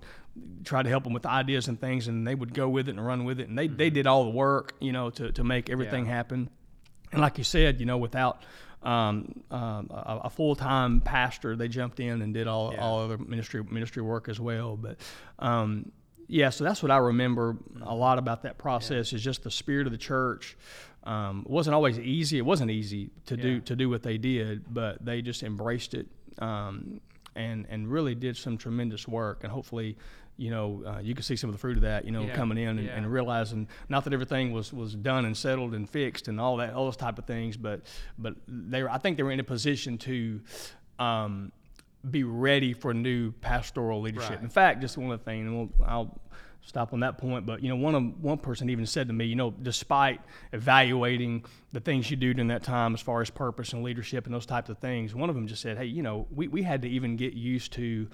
try 0.64 0.82
to 0.82 0.88
help 0.88 1.04
them 1.04 1.12
with 1.12 1.26
ideas 1.26 1.68
and 1.68 1.80
things, 1.80 2.08
and 2.08 2.26
they 2.26 2.34
would 2.34 2.54
go 2.54 2.68
with 2.68 2.88
it 2.88 2.92
and 2.92 3.06
run 3.06 3.24
with 3.24 3.38
it. 3.40 3.48
And 3.48 3.58
they, 3.58 3.68
they 3.68 3.90
did 3.90 4.06
all 4.06 4.24
the 4.24 4.30
work 4.30 4.74
you 4.80 4.92
know 4.92 5.10
to, 5.10 5.32
to 5.32 5.44
make 5.44 5.70
everything 5.70 6.02
Mm-hmm. 6.04 6.10
Yeah. 6.10 6.16
happen. 6.16 6.50
And 7.12 7.20
like 7.20 7.38
you 7.38 7.44
said, 7.44 7.78
you 7.80 7.86
know, 7.86 7.98
without 7.98 8.42
um, 8.82 9.42
um, 9.50 9.88
a, 9.90 10.20
a 10.24 10.30
full 10.30 10.56
time 10.56 11.00
pastor, 11.00 11.54
they 11.56 11.68
jumped 11.68 12.00
in 12.00 12.20
and 12.22 12.34
did 12.34 12.46
all, 12.48 12.72
Yeah. 12.72 12.80
all 12.82 13.00
other 13.04 13.16
ministry 13.18 13.62
ministry 13.62 14.02
work 14.02 14.28
as 14.28 14.40
well. 14.40 14.76
But 14.76 14.96
um, 15.38 15.92
yeah, 16.26 16.50
so 16.50 16.64
that's 16.64 16.82
what 16.82 16.90
I 16.90 16.96
remember 16.96 17.56
a 17.82 17.94
lot 17.94 18.18
about 18.18 18.42
that 18.42 18.58
process 18.58 19.12
is 19.12 19.22
just 19.22 19.42
the 19.44 19.50
spirit 19.50 19.86
of 19.86 19.92
the 19.92 19.98
church. 19.98 20.56
Um, 21.04 21.42
it 21.44 21.50
wasn't 21.50 21.74
always 21.74 21.98
easy. 21.98 22.38
It 22.38 22.46
wasn't 22.46 22.70
easy 22.70 23.10
to 23.26 23.36
do 23.36 23.60
to 23.60 23.76
do 23.76 23.88
what 23.90 24.02
they 24.02 24.16
did, 24.18 24.64
but 24.72 25.04
they 25.04 25.20
just 25.22 25.42
embraced 25.42 25.92
it 25.94 26.06
um, 26.38 27.00
and 27.36 27.66
and 27.68 27.86
really 27.92 28.14
did 28.14 28.36
some 28.36 28.56
tremendous 28.56 29.06
work. 29.06 29.44
And 29.44 29.52
hopefully, 29.52 29.96
you 30.36 30.50
know, 30.50 30.82
uh, 30.86 30.98
you 31.00 31.14
can 31.14 31.22
see 31.22 31.36
some 31.36 31.48
of 31.48 31.54
the 31.54 31.58
fruit 31.60 31.76
of 31.76 31.82
that. 31.82 32.04
You 32.04 32.10
know, 32.10 32.22
Yeah. 32.22 32.34
coming 32.34 32.58
in 32.58 32.70
and, 32.78 32.84
Yeah. 32.86 32.96
and 32.96 33.10
realizing 33.12 33.68
not 33.88 34.04
that 34.04 34.12
everything 34.12 34.52
was, 34.52 34.72
was 34.72 34.94
done 34.94 35.24
and 35.24 35.36
settled 35.36 35.74
and 35.74 35.88
fixed 35.88 36.26
and 36.28 36.40
all 36.40 36.56
that 36.56 36.74
all 36.74 36.84
those 36.86 36.96
type 36.96 37.18
of 37.18 37.24
things, 37.24 37.56
but 37.56 37.82
but 38.18 38.34
they 38.48 38.82
were 38.82 38.90
I 38.90 38.98
think 38.98 39.16
they 39.16 39.22
were 39.22 39.32
in 39.32 39.40
a 39.40 39.44
position 39.44 39.96
to 39.98 40.40
um, 40.98 41.52
be 42.10 42.22
ready 42.24 42.72
for 42.72 42.92
new 42.92 43.32
pastoral 43.40 44.00
leadership. 44.00 44.30
Right. 44.30 44.42
In 44.42 44.48
fact, 44.48 44.80
just 44.80 44.98
one 44.98 45.10
other 45.10 45.22
thing, 45.22 45.40
and 45.42 45.56
we'll, 45.56 45.70
I'll 45.86 46.20
stop 46.62 46.92
on 46.92 47.00
that 47.00 47.18
point. 47.18 47.46
But 47.46 47.62
you 47.62 47.68
know, 47.68 47.76
one 47.76 47.94
of 47.94 48.22
one 48.22 48.38
person 48.38 48.70
even 48.70 48.86
said 48.86 49.06
to 49.08 49.12
me, 49.14 49.26
you 49.26 49.36
know, 49.36 49.50
despite 49.52 50.20
evaluating 50.52 51.44
the 51.72 51.80
things 51.80 52.10
you 52.10 52.16
do 52.16 52.32
during 52.34 52.48
that 52.48 52.62
time 52.62 52.94
as 52.94 53.00
far 53.00 53.20
as 53.20 53.30
purpose 53.30 53.72
and 53.72 53.82
leadership 53.82 54.26
and 54.26 54.34
those 54.34 54.46
types 54.46 54.70
of 54.70 54.78
things, 54.78 55.14
one 55.14 55.28
of 55.28 55.34
them 55.34 55.46
just 55.46 55.62
said, 55.62 55.76
hey, 55.76 55.84
you 55.84 56.02
know, 56.02 56.26
we, 56.34 56.48
we 56.48 56.62
had 56.62 56.82
to 56.82 56.88
even 56.88 57.16
get 57.16 57.34
used 57.34 57.72
to 57.74 58.08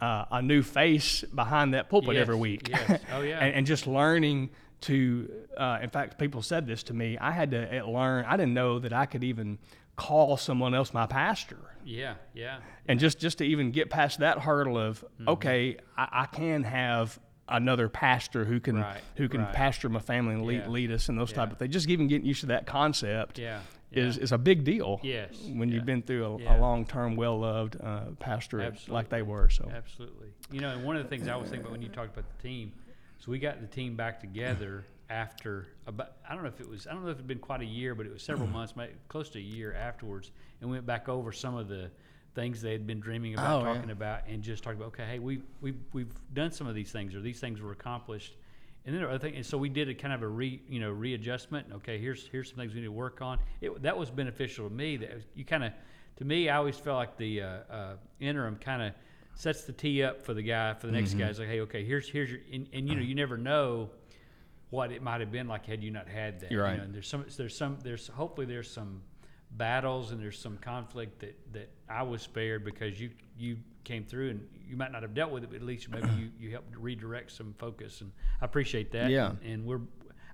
uh, 0.00 0.24
a 0.30 0.42
new 0.42 0.62
face 0.62 1.22
behind 1.22 1.74
that 1.74 1.88
pulpit 1.88 2.14
Yes, 2.14 2.22
every 2.22 2.36
week. 2.36 2.68
yes. 2.68 3.00
Oh, 3.12 3.22
yeah. 3.22 3.38
and, 3.38 3.54
and 3.54 3.66
just 3.66 3.86
learning 3.86 4.50
to, 4.82 5.30
uh, 5.56 5.78
in 5.82 5.90
fact, 5.90 6.18
people 6.18 6.42
said 6.42 6.66
this 6.66 6.82
to 6.84 6.94
me. 6.94 7.16
I 7.18 7.30
had 7.30 7.50
to 7.52 7.86
learn. 7.86 8.24
I 8.26 8.36
didn't 8.36 8.54
know 8.54 8.78
that 8.78 8.92
I 8.92 9.06
could 9.06 9.24
even 9.24 9.58
call 9.96 10.36
someone 10.36 10.74
else 10.74 10.92
my 10.92 11.06
pastor. 11.06 11.58
Yeah, 11.84 12.14
yeah. 12.34 12.58
And 12.86 12.98
just 12.98 13.18
just 13.18 13.38
to 13.38 13.44
even 13.44 13.70
get 13.70 13.90
past 13.90 14.20
that 14.20 14.38
hurdle 14.38 14.78
of 14.78 15.00
mm-hmm. 15.00 15.28
okay, 15.30 15.76
I, 15.96 16.08
I, 16.22 16.26
can 16.26 16.64
have 16.64 17.18
another 17.48 17.88
pastor 17.88 18.44
who 18.44 18.58
can 18.58 18.76
right, 18.76 19.00
who 19.16 19.28
can 19.28 19.42
right. 19.42 19.52
pastor 19.52 19.88
my 19.88 20.00
family 20.00 20.34
and 20.34 20.44
lead, 20.44 20.60
yeah. 20.60 20.68
lead 20.68 20.90
us 20.90 21.08
and 21.08 21.18
those 21.18 21.30
yeah. 21.30 21.36
type 21.36 21.52
of 21.52 21.58
things. 21.58 21.72
Just 21.72 21.88
even 21.88 22.08
getting 22.08 22.26
used 22.26 22.40
to 22.40 22.46
that 22.46 22.66
concept. 22.66 23.38
Yeah. 23.38 23.60
Is, 23.96 24.18
is 24.18 24.32
a 24.32 24.38
big 24.38 24.64
deal. 24.64 25.00
Yes. 25.02 25.30
When 25.52 25.70
you've 25.70 25.86
been 25.86 26.02
through 26.02 26.24
a, 26.24 26.56
a 26.56 26.58
long 26.58 26.86
term, 26.86 27.16
well 27.16 27.38
loved 27.38 27.76
uh, 27.80 28.06
pastorate 28.18 28.88
like 28.88 29.08
they 29.08 29.22
were. 29.22 29.48
So 29.48 29.70
absolutely. 29.74 30.28
You 30.50 30.60
know, 30.60 30.70
and 30.70 30.84
one 30.84 30.96
of 30.96 31.02
the 31.02 31.08
things 31.08 31.28
I 31.28 31.36
was 31.36 31.48
thinking 31.50 31.62
about 31.62 31.72
when 31.72 31.82
you 31.82 31.88
talked 31.88 32.16
about 32.16 32.28
the 32.36 32.42
team, 32.42 32.72
so 33.18 33.30
we 33.30 33.38
got 33.38 33.60
the 33.60 33.66
team 33.66 33.96
back 33.96 34.20
together 34.20 34.84
after 35.10 35.66
about 35.86 36.12
I 36.28 36.34
don't 36.34 36.42
know 36.42 36.48
if 36.48 36.60
it 36.60 36.68
was 36.68 36.86
I 36.86 36.92
don't 36.92 37.04
know 37.04 37.10
if 37.10 37.16
it 37.16 37.20
had 37.20 37.26
been 37.28 37.38
quite 37.38 37.60
a 37.60 37.66
year, 37.66 37.94
but 37.94 38.06
it 38.06 38.12
was 38.12 38.22
several 38.22 38.48
months, 38.48 38.74
maybe 38.76 38.92
close 39.08 39.28
to 39.30 39.38
a 39.38 39.42
year 39.42 39.74
afterwards, 39.74 40.30
and 40.60 40.70
went 40.70 40.86
back 40.86 41.08
over 41.08 41.32
some 41.32 41.56
of 41.56 41.68
the 41.68 41.90
things 42.34 42.60
they 42.60 42.72
had 42.72 42.86
been 42.86 43.00
dreaming 43.00 43.34
about 43.34 43.62
oh, 43.62 43.64
talking 43.64 43.88
yeah. 43.88 43.92
about, 43.92 44.20
and 44.28 44.42
just 44.42 44.62
talked 44.62 44.76
about 44.76 44.88
okay, 44.88 45.04
hey, 45.04 45.18
we 45.18 45.40
we 45.60 45.74
we've 45.92 46.12
done 46.32 46.50
some 46.50 46.66
of 46.66 46.74
these 46.74 46.90
things, 46.90 47.14
or 47.14 47.20
these 47.20 47.40
things 47.40 47.60
were 47.60 47.72
accomplished, 47.72 48.34
and 48.86 48.94
then 48.94 49.02
other 49.04 49.18
things, 49.18 49.36
and 49.36 49.46
so 49.46 49.56
we 49.56 49.68
did 49.68 49.88
a 49.88 49.94
kind 49.94 50.12
of 50.12 50.22
a 50.22 50.28
re 50.28 50.60
you 50.68 50.80
know 50.80 50.90
readjustment. 50.90 51.66
Okay, 51.72 51.98
here's 51.98 52.26
here's 52.26 52.48
some 52.48 52.56
things 52.56 52.74
we 52.74 52.80
need 52.80 52.86
to 52.86 52.92
work 52.92 53.22
on. 53.22 53.38
It 53.60 53.82
that 53.82 53.96
was 53.96 54.10
beneficial 54.10 54.68
to 54.68 54.74
me. 54.74 54.96
That 54.96 55.22
you 55.34 55.44
kind 55.44 55.64
of 55.64 55.72
to 56.16 56.24
me, 56.24 56.48
I 56.48 56.56
always 56.56 56.76
felt 56.76 56.96
like 56.96 57.16
the 57.16 57.42
uh, 57.42 57.46
uh, 57.70 57.92
interim 58.20 58.56
kind 58.56 58.82
of 58.82 58.92
sets 59.34 59.64
the 59.64 59.72
tee 59.72 60.02
up 60.02 60.22
for 60.22 60.34
the 60.34 60.42
guy 60.42 60.74
for 60.74 60.86
the 60.86 60.92
next 60.92 61.10
mm-hmm. 61.10 61.20
guy. 61.20 61.26
It's 61.26 61.38
like, 61.38 61.48
hey, 61.48 61.60
okay, 61.60 61.84
here's 61.84 62.08
here's 62.08 62.30
your 62.30 62.40
and, 62.52 62.68
and 62.72 62.88
you 62.88 62.94
know 62.94 63.02
you 63.02 63.14
never 63.14 63.36
know 63.36 63.90
what 64.70 64.92
it 64.92 65.02
might 65.02 65.20
have 65.20 65.32
been 65.32 65.48
like 65.48 65.66
had 65.66 65.82
you 65.82 65.90
not 65.90 66.08
had 66.08 66.40
that. 66.40 66.50
You're 66.50 66.64
right. 66.64 66.78
You 66.78 66.82
know, 66.82 66.92
there's 66.92 67.08
some 67.08 67.24
there's 67.36 67.56
some 67.56 67.78
there's 67.82 68.08
hopefully 68.08 68.46
there's 68.46 68.70
some 68.70 69.02
battles 69.52 70.10
and 70.10 70.20
there's 70.20 70.38
some 70.38 70.58
conflict 70.58 71.20
that 71.20 71.52
that 71.52 71.70
I 71.88 72.02
was 72.02 72.22
spared 72.22 72.64
because 72.64 73.00
you 73.00 73.10
you 73.38 73.56
came 73.84 74.04
through 74.04 74.30
and 74.30 74.46
you 74.68 74.76
might 74.76 74.92
not 74.92 75.02
have 75.02 75.14
dealt 75.14 75.30
with 75.30 75.44
it, 75.44 75.50
but 75.50 75.56
at 75.56 75.62
least 75.62 75.88
maybe 75.90 76.08
you 76.18 76.30
you 76.38 76.50
helped 76.50 76.74
redirect 76.76 77.30
some 77.30 77.54
focus 77.58 78.00
and 78.00 78.10
I 78.40 78.44
appreciate 78.44 78.90
that. 78.92 79.10
Yeah. 79.10 79.30
And, 79.30 79.40
and 79.42 79.66
we're 79.66 79.80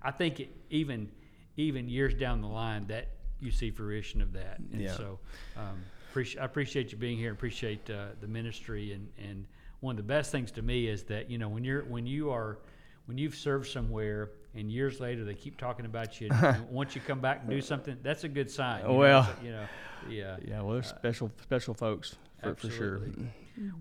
I 0.03 0.11
think 0.11 0.41
it, 0.41 0.51
even 0.71 1.11
even 1.57 1.89
years 1.89 2.15
down 2.15 2.41
the 2.41 2.49
line 2.49 2.87
that 2.87 3.09
you 3.41 3.51
see 3.51 3.71
fruition 3.71 4.21
of 4.21 4.33
that. 4.33 4.59
And 4.73 4.81
yeah. 4.81 4.97
so 4.97 5.19
um, 5.57 5.83
appreciate 6.11 6.41
I 6.41 6.45
appreciate 6.45 6.93
you 6.93 6.99
being 6.99 7.19
here. 7.19 7.33
Appreciate 7.33 7.89
uh, 7.91 8.07
the 8.21 8.29
ministry 8.29 8.93
and 8.93 9.09
and 9.19 9.47
one 9.81 9.95
of 9.95 9.97
the 9.97 10.03
best 10.03 10.31
things 10.31 10.51
to 10.53 10.63
me 10.63 10.87
is 10.87 11.05
that 11.05 11.31
you 11.31 11.39
know 11.39 11.49
when 11.49 11.65
you're 11.65 11.85
when 11.85 12.07
you 12.07 12.31
are 12.31 12.59
when 13.07 13.19
you've 13.19 13.35
served 13.35 13.69
somewhere 13.69 14.31
and 14.55 14.71
years 14.71 15.01
later 15.01 15.25
they 15.25 15.35
keep 15.35 15.59
talking 15.59 15.87
about 15.87 16.21
you, 16.21 16.29
and 16.31 16.69
once 16.71 16.95
you 16.95 17.01
come 17.01 17.21
back 17.21 17.41
and 17.43 17.51
do 17.51 17.61
something, 17.61 17.97
that's 18.03 18.25
a 18.25 18.29
good 18.29 18.51
sign. 18.51 18.85
You 18.85 18.93
well, 18.93 19.23
know, 19.23 19.29
you 19.43 19.51
know, 19.53 19.67
yeah, 20.09 20.37
yeah. 20.45 20.61
Well, 20.61 20.75
there's 20.75 20.93
uh, 20.93 20.97
special 20.97 21.31
special 21.43 21.75
folks 21.75 22.17
for, 22.43 22.55
for 22.55 22.71
sure. 22.71 23.01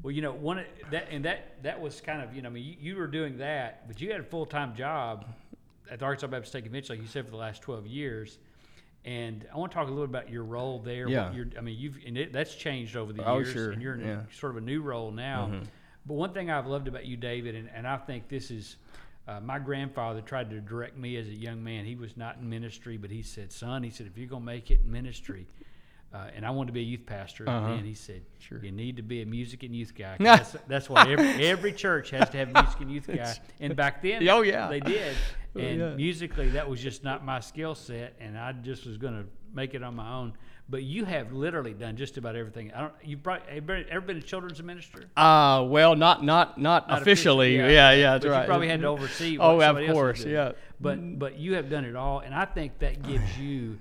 Well, 0.03 0.11
you 0.11 0.21
know, 0.21 0.33
one 0.33 0.65
that 0.91 1.07
and 1.09 1.23
that 1.25 1.63
that 1.63 1.79
was 1.79 2.01
kind 2.01 2.21
of 2.21 2.35
you 2.35 2.41
know, 2.41 2.49
I 2.49 2.51
mean, 2.51 2.63
you, 2.65 2.75
you 2.79 2.95
were 2.97 3.07
doing 3.07 3.37
that, 3.37 3.87
but 3.87 4.01
you 4.01 4.11
had 4.11 4.19
a 4.19 4.23
full 4.23 4.45
time 4.45 4.75
job 4.75 5.25
at 5.89 5.99
the 5.99 6.05
Arkansas 6.05 6.27
Baptist 6.27 6.51
State 6.51 6.63
Convention, 6.63 6.95
like 6.95 7.01
you 7.01 7.07
said, 7.07 7.25
for 7.25 7.31
the 7.31 7.37
last 7.37 7.61
twelve 7.61 7.87
years. 7.87 8.39
And 9.05 9.47
I 9.53 9.57
want 9.57 9.71
to 9.71 9.77
talk 9.77 9.87
a 9.87 9.91
little 9.91 10.07
bit 10.07 10.19
about 10.21 10.29
your 10.29 10.43
role 10.43 10.79
there. 10.79 11.07
Yeah. 11.07 11.33
I 11.57 11.61
mean, 11.61 11.79
you've 11.79 11.97
and 12.05 12.17
it, 12.17 12.33
that's 12.33 12.53
changed 12.53 12.97
over 12.97 13.13
the 13.13 13.25
oh, 13.25 13.37
years, 13.37 13.53
sure. 13.53 13.71
and 13.71 13.81
you're 13.81 13.95
in 13.95 14.05
yeah. 14.05 14.21
sort 14.37 14.51
of 14.51 14.57
a 14.57 14.65
new 14.65 14.81
role 14.81 15.11
now. 15.11 15.49
Mm-hmm. 15.51 15.63
But 16.05 16.13
one 16.15 16.33
thing 16.33 16.51
I've 16.51 16.67
loved 16.67 16.87
about 16.87 17.05
you, 17.05 17.15
David, 17.15 17.55
and, 17.55 17.69
and 17.73 17.87
I 17.87 17.97
think 17.97 18.27
this 18.27 18.51
is 18.51 18.75
uh, 19.27 19.39
my 19.39 19.59
grandfather 19.59 20.21
tried 20.21 20.49
to 20.49 20.59
direct 20.59 20.97
me 20.97 21.15
as 21.15 21.27
a 21.27 21.35
young 21.35 21.63
man. 21.63 21.85
He 21.85 21.95
was 21.95 22.17
not 22.17 22.37
in 22.37 22.49
ministry, 22.49 22.97
but 22.97 23.11
he 23.11 23.21
said, 23.21 23.51
"Son," 23.53 23.83
he 23.83 23.89
said, 23.89 24.07
"if 24.07 24.17
you're 24.17 24.27
gonna 24.27 24.43
make 24.43 24.69
it 24.69 24.81
in 24.83 24.91
ministry." 24.91 25.47
Uh, 26.11 26.27
and 26.35 26.43
I 26.43 26.49
wanted 26.49 26.67
to 26.67 26.73
be 26.73 26.79
a 26.79 26.83
youth 26.83 27.05
pastor, 27.05 27.47
uh-huh. 27.47 27.73
and 27.73 27.85
he 27.85 27.93
said, 27.93 28.23
sure. 28.39 28.63
"You 28.63 28.71
need 28.71 28.97
to 28.97 29.03
be 29.03 29.21
a 29.21 29.25
music 29.27 29.61
and 29.61 29.75
youth 29.75 29.93
guy. 29.95 30.15
That's, 30.19 30.55
that's 30.67 30.89
what 30.89 31.07
every, 31.07 31.45
every 31.45 31.71
church 31.71 32.09
has 32.09 32.29
to 32.31 32.37
have 32.37 32.49
a 32.49 32.63
music 32.63 32.81
and 32.81 32.91
youth 32.91 33.07
guy." 33.15 33.35
And 33.59 33.75
back 33.75 34.01
then, 34.01 34.27
oh 34.27 34.41
yeah, 34.41 34.67
they 34.67 34.79
did. 34.79 35.15
Oh, 35.55 35.59
and 35.59 35.79
yeah. 35.79 35.95
musically, 35.95 36.49
that 36.49 36.69
was 36.69 36.79
just 36.79 37.03
not 37.03 37.25
my 37.25 37.39
skill 37.39 37.73
set, 37.73 38.13
and 38.19 38.37
I 38.37 38.51
just 38.51 38.85
was 38.85 38.97
going 38.97 39.15
to 39.15 39.25
make 39.51 39.73
it 39.73 39.81
on 39.81 39.95
my 39.95 40.07
own 40.13 40.33
but 40.69 40.83
you 40.83 41.03
have 41.03 41.33
literally 41.33 41.73
done 41.73 41.97
just 41.97 42.17
about 42.17 42.35
everything. 42.35 42.71
I 42.73 42.81
don't. 42.81 42.93
You 43.03 43.17
brought 43.17 43.41
ever 43.49 44.01
been 44.01 44.17
a 44.17 44.21
children's 44.21 44.61
minister? 44.61 45.05
Uh 45.17 45.65
well, 45.67 45.95
not 45.95 46.23
not 46.23 46.59
not, 46.59 46.87
not 46.87 47.01
officially. 47.01 47.57
yeah, 47.57 47.67
yeah, 47.67 47.91
yeah, 47.91 48.11
that's 48.11 48.25
but 48.25 48.31
right. 48.31 48.41
You 48.41 48.47
probably 48.47 48.67
had 48.67 48.81
to 48.81 48.87
oversee. 48.87 49.37
oh, 49.39 49.59
of 49.59 49.91
course, 49.91 50.23
yeah. 50.23 50.51
But 50.79 51.17
but 51.17 51.39
you 51.39 51.55
have 51.55 51.69
done 51.69 51.85
it 51.85 51.95
all, 51.95 52.19
and 52.19 52.33
I 52.35 52.45
think 52.45 52.79
that 52.79 53.01
gives 53.01 53.37
you 53.37 53.79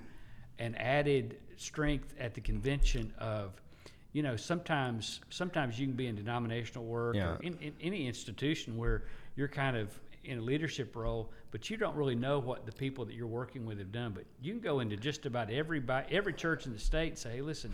an 0.57 0.75
added 0.75 1.37
strength 1.59 2.13
at 2.19 2.33
the 2.33 2.41
convention 2.41 3.13
of. 3.19 3.61
You 4.11 4.23
know, 4.23 4.35
sometimes 4.35 5.19
sometimes 5.29 5.79
you 5.79 5.85
can 5.85 5.95
be 5.95 6.07
in 6.07 6.15
denominational 6.15 6.83
work 6.83 7.15
yeah. 7.15 7.33
or 7.33 7.39
in, 7.43 7.55
in 7.59 7.73
any 7.79 8.07
institution 8.07 8.75
where 8.75 9.03
you're 9.35 9.47
kind 9.47 9.77
of 9.77 9.91
in 10.23 10.39
a 10.39 10.41
leadership 10.41 10.95
role, 10.95 11.31
but 11.51 11.69
you 11.69 11.77
don't 11.77 11.95
really 11.95 12.15
know 12.15 12.39
what 12.39 12.65
the 12.65 12.71
people 12.71 13.05
that 13.05 13.13
you're 13.13 13.27
working 13.27 13.65
with 13.65 13.77
have 13.77 13.91
done. 13.91 14.11
But 14.11 14.25
you 14.41 14.51
can 14.51 14.61
go 14.61 14.79
into 14.79 14.97
just 14.97 15.25
about 15.25 15.51
every 15.51 15.83
every 16.09 16.33
church 16.33 16.65
in 16.65 16.73
the 16.73 16.79
state 16.79 17.09
and 17.09 17.17
say, 17.17 17.33
hey, 17.33 17.41
listen, 17.41 17.71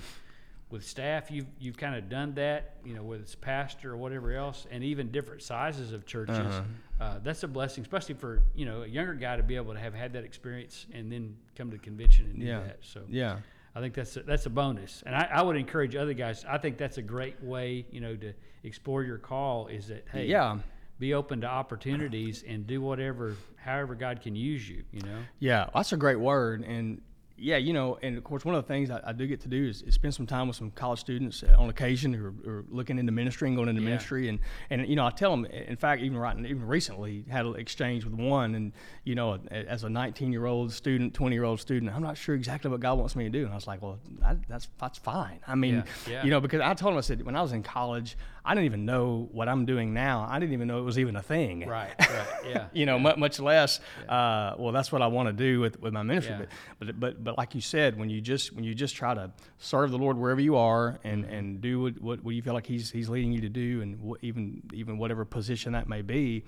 with 0.70 0.86
staff, 0.86 1.30
you've 1.32 1.48
you've 1.60 1.77
kind 1.77 1.96
of 1.96 2.10
done 2.10 2.34
that, 2.36 2.75
you 2.84 2.94
know, 2.94 3.04
whether 3.04 3.22
it's 3.22 3.36
pastor 3.36 3.94
or 3.94 3.98
whatever 3.98 4.34
else, 4.34 4.65
and 4.72 4.84
even 4.84 5.12
different 5.12 5.42
sizes 5.42 5.92
of 5.92 6.06
churches. 6.06 6.38
Uh-huh. 6.38 6.63
Uh, 7.00 7.20
that's 7.24 7.44
a 7.44 7.48
blessing, 7.48 7.82
especially 7.82 8.15
for 8.15 8.42
you 8.56 8.65
know 8.65 8.84
a 8.84 8.88
younger 8.88 9.13
guy 9.13 9.36
to 9.36 9.44
be 9.44 9.56
able 9.56 9.74
to 9.74 9.80
have 9.80 9.94
had 9.94 10.13
that 10.13 10.24
experience 10.24 10.86
and 10.94 11.12
then 11.12 11.36
come 11.56 11.70
to 11.70 11.77
the 11.77 11.84
convention 11.84 12.25
and 12.25 12.42
yeah. 12.42 12.60
do 12.60 12.65
that. 12.65 12.77
So 12.82 13.01
yeah. 13.10 13.38
I 13.75 13.82
think 13.82 13.94
that's 13.94 14.15
a, 14.15 14.24
that's 14.24 14.46
a 14.46 14.50
bonus, 14.50 15.03
and 15.05 15.13
I, 15.13 15.27
I, 15.34 15.41
would 15.41 15.58
encourage 15.58 15.98
other 15.98 16.13
guys. 16.13 16.46
I 16.48 16.58
think 16.58 16.77
that's 16.77 16.98
a 16.98 17.01
great 17.01 17.44
way, 17.44 17.86
you 17.91 18.00
know, 18.00 18.15
to 18.15 18.34
explore 18.63 19.03
your 19.03 19.17
call. 19.17 19.67
Is 19.67 19.89
that 19.89 20.05
hey, 20.12 20.27
yeah, 20.27 20.60
be 20.98 21.13
open 21.13 21.41
to 21.41 21.48
opportunities 21.48 22.44
and 22.48 22.65
do 22.65 22.82
whatever 22.82 23.36
however 23.58 23.96
God 23.96 24.22
can 24.22 24.36
use 24.36 24.67
you, 24.70 24.84
you 24.91 25.01
know? 25.01 25.17
Yeah, 25.39 25.67
that's 25.74 25.91
a 25.91 25.98
great 25.98 26.20
word. 26.20 26.63
And 26.63 27.01
yeah, 27.38 27.58
you 27.58 27.74
know, 27.74 27.98
and 28.01 28.18
of 28.18 28.24
course, 28.24 28.46
one 28.46 28.56
of 28.56 28.63
the 28.63 28.68
things 28.68 28.89
I, 28.89 29.01
I 29.06 29.12
do 29.12 29.27
get 29.27 29.42
to 29.42 29.50
do 29.50 29.68
is, 29.68 29.82
is, 29.82 29.94
spend 29.94 30.13
some 30.13 30.25
time 30.25 30.48
with 30.48 30.56
some 30.56 30.72
college 30.72 31.00
students 31.00 31.44
on 31.58 31.70
occasion 31.70 32.13
who 32.13 32.25
are, 32.25 32.50
are 32.50 32.65
looking 32.70 32.98
into 32.98 33.12
ministry 33.12 33.50
and 33.50 33.58
going 33.58 33.68
into 33.68 33.82
yeah. 33.82 33.89
ministry. 33.89 34.30
And, 34.30 34.39
and, 34.70 34.88
you 34.88 34.96
know, 34.96 35.06
I 35.06 35.10
tell 35.10 35.32
them, 35.32 35.46
in 35.46 35.75
fact, 35.75 36.01
even 36.01 36.18
right, 36.18 36.38
even 36.38 36.65
recently, 36.65 37.25
had 37.30 37.46
an 37.46 37.58
exchange 37.58 38.06
with 38.06 38.13
one. 38.13 38.56
And, 38.56 38.72
you 39.04 39.15
know, 39.15 39.38
as 39.51 39.84
a 39.84 39.89
19 39.89 40.32
year 40.32 40.46
old 40.46 40.72
student, 40.72 41.13
20 41.13 41.36
year 41.36 41.44
old 41.44 41.60
student, 41.60 41.94
I'm 41.94 42.04
not 42.04 42.18
sure 42.18 42.36
exactly 42.36 42.72
what 42.72 42.80
God 42.80 42.98
wants 42.98 43.18
me 43.18 43.25
to 43.25 43.30
do. 43.30 43.44
And 43.44 43.51
I 43.51 43.56
was 43.56 43.68
like, 43.68 43.82
well, 43.82 44.00
I, 44.24 44.38
that's, 44.48 44.70
that's 44.80 44.98
fine. 44.98 45.39
I 45.46 45.56
mean, 45.56 45.84
yeah. 46.08 46.13
Yeah. 46.13 46.24
you 46.24 46.30
know, 46.30 46.39
because 46.39 46.62
I 46.62 46.74
told 46.74 46.94
him, 46.94 46.98
I 46.98 47.01
said, 47.01 47.25
when 47.25 47.36
I 47.36 47.42
was 47.42 47.51
in 47.51 47.63
college, 47.63 48.15
I 48.46 48.54
didn't 48.54 48.65
even 48.65 48.86
know 48.86 49.27
what 49.32 49.50
I'm 49.50 49.65
doing 49.65 49.94
now. 49.94 50.27
I 50.30 50.39
didn't 50.39 50.54
even 50.54 50.68
know 50.68 50.77
it 50.77 50.84
was 50.84 51.00
even 51.00 51.15
a 51.15 51.22
thing. 51.22 51.68
Right, 51.68 51.92
right, 52.00 52.27
yeah. 52.48 52.68
you 52.74 52.86
know, 52.86 53.00
much, 53.00 53.18
much 53.18 53.39
less, 53.39 53.80
uh, 54.08 54.54
well, 54.58 54.72
that's 54.72 54.92
what 54.92 55.01
I 55.01 55.08
want 55.08 55.27
to 55.30 55.34
do 55.34 55.60
with, 55.60 55.82
with 55.82 55.94
my 55.94 56.04
ministry. 56.04 56.36
But, 56.80 57.00
but, 57.00 57.00
but, 57.00 57.24
but 57.25 57.39
like 57.39 57.55
you 57.55 57.60
said, 57.60 57.98
when 57.98 58.10
you 58.10 58.22
just 58.22 58.53
when 58.53 58.63
you 58.63 58.75
just 58.75 58.96
try 58.96 59.15
to 59.15 59.32
serve 59.58 59.89
the 59.89 59.98
Lord 59.98 60.15
wherever 60.15 60.39
you 60.39 60.55
are 60.55 61.00
and, 61.03 61.25
mm-hmm. 61.25 61.34
and 61.34 61.62
do 61.62 61.82
what, 61.82 62.01
what, 62.01 62.24
what 62.24 62.36
you 62.36 62.41
feel 62.44 62.53
like 62.53 62.67
He's 62.67 62.91
He's 62.91 63.10
leading 63.10 63.34
you 63.34 63.41
to 63.41 63.50
do, 63.50 63.82
and 63.82 64.00
wh- 64.00 64.24
even 64.24 64.62
even 64.72 65.00
whatever 65.00 65.25
position 65.25 65.74
that 65.74 65.89
may 65.89 66.03
be, 66.03 66.46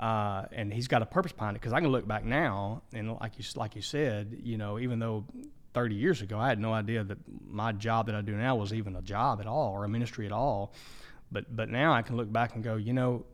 uh, 0.00 0.46
and 0.50 0.72
He's 0.72 0.88
got 0.88 1.02
a 1.02 1.06
purpose 1.06 1.32
behind 1.32 1.56
it. 1.56 1.60
Because 1.60 1.74
I 1.74 1.80
can 1.80 1.90
look 1.90 2.08
back 2.08 2.24
now, 2.24 2.82
and 2.94 3.12
like 3.20 3.38
you 3.38 3.44
like 3.54 3.76
you 3.76 3.82
said, 3.82 4.40
you 4.42 4.56
know, 4.56 4.78
even 4.78 4.98
though 4.98 5.26
30 5.74 5.94
years 5.94 6.22
ago 6.22 6.38
I 6.38 6.48
had 6.48 6.58
no 6.58 6.72
idea 6.72 7.04
that 7.04 7.18
my 7.46 7.72
job 7.72 8.06
that 8.06 8.14
I 8.14 8.22
do 8.22 8.32
now 8.32 8.56
was 8.56 8.72
even 8.72 8.96
a 8.96 9.02
job 9.02 9.40
at 9.40 9.46
all 9.46 9.72
or 9.72 9.84
a 9.84 9.88
ministry 9.88 10.24
at 10.24 10.32
all, 10.32 10.72
but 11.30 11.54
but 11.54 11.68
now 11.68 11.92
I 11.92 12.00
can 12.00 12.16
look 12.16 12.32
back 12.32 12.54
and 12.54 12.64
go, 12.64 12.76
you 12.76 12.94
know, 12.94 13.26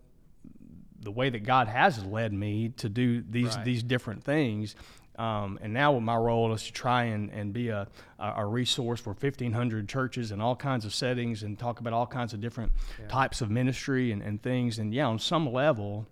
the 1.01 1.13
way 1.13 1.31
that 1.31 1.45
God 1.45 1.69
has 1.69 2.05
led 2.05 2.33
me 2.33 2.71
to 2.79 2.89
do 2.89 3.23
these 3.23 3.55
right. 3.55 3.65
these 3.65 3.85
different 3.85 4.25
things 4.25 4.75
um, 5.21 5.59
and 5.61 5.75
now 5.75 5.99
my 5.99 6.17
role 6.17 6.51
is 6.55 6.65
to 6.65 6.73
try 6.73 7.05
and, 7.05 7.29
and 7.31 7.53
be 7.53 7.69
a, 7.69 7.87
a 8.19 8.47
resource 8.47 9.01
for 9.01 9.11
1,500 9.11 9.87
churches 9.87 10.33
in 10.33 10.41
all 10.41 10.57
kinds 10.57 10.87
of 10.87 10.95
settings 10.95 11.43
and 11.43 11.59
talk 11.59 11.79
about 11.79 11.93
all 11.93 12.07
kinds 12.07 12.33
of 12.33 12.41
different 12.41 12.73
yeah. 12.99 13.07
types 13.07 13.43
of 13.43 13.51
ministry 13.51 14.13
and, 14.13 14.23
and 14.23 14.43
things. 14.43 14.79
And 14.79 14.95
yeah, 14.95 15.07
on 15.07 15.19
some 15.19 15.53
level, 15.53 16.07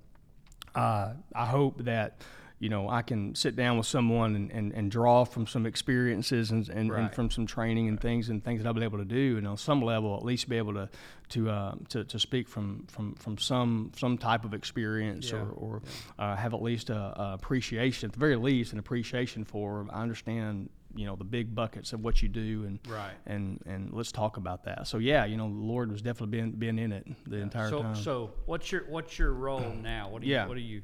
uh, 0.74 1.14
I 1.34 1.46
hope 1.46 1.84
that 1.84 2.20
you 2.60 2.68
know, 2.68 2.88
I 2.88 3.02
can 3.02 3.36
sit 3.36 3.54
down 3.54 3.76
with 3.78 3.86
someone 3.86 4.34
and, 4.34 4.50
and, 4.50 4.72
and 4.72 4.90
draw 4.90 5.24
from 5.24 5.46
some 5.46 5.64
experiences 5.64 6.50
and, 6.50 6.68
and, 6.68 6.90
right. 6.90 7.02
and 7.02 7.14
from 7.14 7.30
some 7.30 7.46
training 7.46 7.86
and 7.86 8.00
things 8.00 8.30
and 8.30 8.42
things 8.42 8.62
that 8.62 8.68
I've 8.68 8.74
been 8.74 8.82
able 8.82 8.98
to 8.98 9.04
do, 9.04 9.36
and 9.38 9.46
on 9.46 9.56
some 9.56 9.80
level, 9.80 10.16
at 10.16 10.24
least 10.24 10.48
be 10.48 10.56
able 10.56 10.74
to 10.74 10.88
to 11.30 11.50
uh, 11.50 11.74
to, 11.90 12.04
to 12.04 12.18
speak 12.18 12.48
from, 12.48 12.86
from, 12.88 13.14
from 13.14 13.38
some 13.38 13.92
some 13.96 14.18
type 14.18 14.44
of 14.44 14.54
experience 14.54 15.30
yeah. 15.30 15.38
or, 15.38 15.50
or 15.50 15.82
yeah. 16.18 16.32
uh, 16.32 16.36
have 16.36 16.52
at 16.52 16.62
least 16.62 16.90
a, 16.90 16.96
a, 16.96 17.34
appreciation, 17.34 18.08
at 18.08 18.12
the 18.12 18.18
very 18.18 18.36
least, 18.36 18.72
an 18.72 18.78
appreciation 18.78 19.44
for. 19.44 19.86
I 19.90 20.02
understand 20.02 20.70
you 20.96 21.06
know 21.06 21.14
the 21.14 21.24
big 21.24 21.54
buckets 21.54 21.92
of 21.92 22.02
what 22.02 22.22
you 22.22 22.28
do 22.28 22.64
and 22.66 22.80
right. 22.88 23.12
and 23.26 23.62
and 23.66 23.92
let's 23.92 24.10
talk 24.10 24.36
about 24.36 24.64
that. 24.64 24.88
So 24.88 24.98
yeah, 24.98 25.26
you 25.26 25.36
know 25.36 25.48
the 25.48 25.54
Lord 25.54 25.92
was 25.92 26.02
definitely 26.02 26.38
been 26.38 26.50
been 26.52 26.78
in 26.78 26.92
it 26.92 27.06
the 27.26 27.36
yeah. 27.36 27.42
entire 27.42 27.70
so, 27.70 27.82
time. 27.82 27.94
So 27.94 28.32
what's 28.46 28.72
your 28.72 28.84
what's 28.88 29.16
your 29.16 29.32
role 29.32 29.72
now? 29.80 30.08
What 30.08 30.22
do 30.22 30.28
you 30.28 30.34
yeah. 30.34 30.48
what 30.48 30.54
do 30.54 30.60
you 30.60 30.82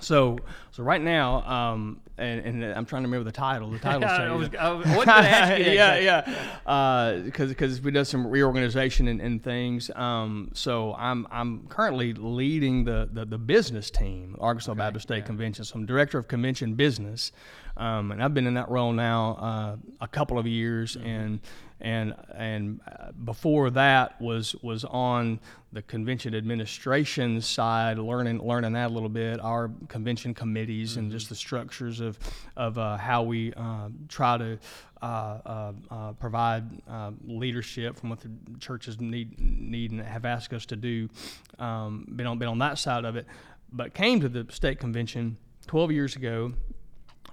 So, 0.00 0.38
so 0.72 0.82
right 0.82 1.00
now, 1.00 1.42
um, 1.42 2.00
and, 2.18 2.40
and 2.40 2.64
I'm 2.64 2.84
trying 2.84 3.02
to 3.02 3.08
remember 3.08 3.24
the 3.24 3.36
title. 3.36 3.70
The 3.70 3.78
title. 3.78 4.04
I 4.08 4.32
was, 4.32 4.48
I 4.58 4.70
was, 4.70 4.86
what 4.88 5.04
did 5.06 5.14
I 5.14 5.26
ask 5.26 5.58
you? 5.58 5.72
yeah, 5.72 5.98
yeah. 5.98 7.20
Because 7.24 7.50
because 7.50 7.80
we 7.80 7.90
did 7.90 8.04
some 8.04 8.26
reorganization 8.26 9.08
and, 9.08 9.20
and 9.20 9.42
things. 9.42 9.90
Um, 9.94 10.50
so 10.52 10.94
I'm 10.94 11.26
I'm 11.30 11.66
currently 11.68 12.12
leading 12.12 12.84
the 12.84 13.08
the, 13.12 13.24
the 13.24 13.38
business 13.38 13.90
team, 13.90 14.36
Arkansas 14.40 14.72
okay, 14.72 14.78
Baptist 14.78 15.08
State 15.08 15.18
yeah. 15.18 15.24
Convention. 15.24 15.64
So 15.64 15.76
I'm 15.76 15.86
director 15.86 16.18
of 16.18 16.28
convention 16.28 16.74
business, 16.74 17.32
um, 17.76 18.12
and 18.12 18.22
I've 18.22 18.34
been 18.34 18.46
in 18.46 18.54
that 18.54 18.68
role 18.68 18.92
now 18.92 19.36
uh, 19.40 19.76
a 20.00 20.08
couple 20.08 20.38
of 20.38 20.46
years, 20.46 20.96
mm-hmm. 20.96 21.06
and 21.06 21.40
and 21.84 22.14
and 22.34 22.80
uh, 22.88 23.12
before 23.12 23.68
that 23.70 24.20
was 24.20 24.56
was 24.62 24.84
on 24.86 25.38
the 25.72 25.82
convention 25.82 26.34
administration 26.34 27.40
side, 27.40 27.98
learning 27.98 28.38
learning 28.44 28.72
that 28.72 28.90
a 28.90 28.92
little 28.92 29.10
bit, 29.10 29.38
our 29.40 29.70
convention 29.88 30.32
committees 30.32 30.92
mm-hmm. 30.92 31.00
and 31.00 31.12
just 31.12 31.28
the 31.28 31.34
structures 31.34 32.00
of 32.00 32.18
of 32.56 32.78
uh, 32.78 32.96
how 32.96 33.22
we 33.22 33.52
uh, 33.52 33.90
try 34.08 34.38
to 34.38 34.58
uh, 35.02 35.06
uh, 35.06 35.72
uh 35.90 36.12
provide 36.14 36.64
leadership 37.26 37.96
from 37.96 38.08
what 38.08 38.20
the 38.20 38.30
churches 38.58 38.98
need 38.98 39.38
need 39.38 39.92
and 39.92 40.00
have 40.00 40.24
asked 40.24 40.54
us 40.54 40.64
to 40.66 40.76
do. 40.76 41.08
Um, 41.58 42.06
been 42.16 42.26
on 42.26 42.38
been 42.38 42.48
on 42.48 42.58
that 42.58 42.78
side 42.78 43.04
of 43.04 43.14
it, 43.16 43.26
but 43.70 43.92
came 43.92 44.20
to 44.20 44.28
the 44.30 44.46
state 44.50 44.80
convention 44.80 45.36
12 45.66 45.92
years 45.92 46.16
ago 46.16 46.54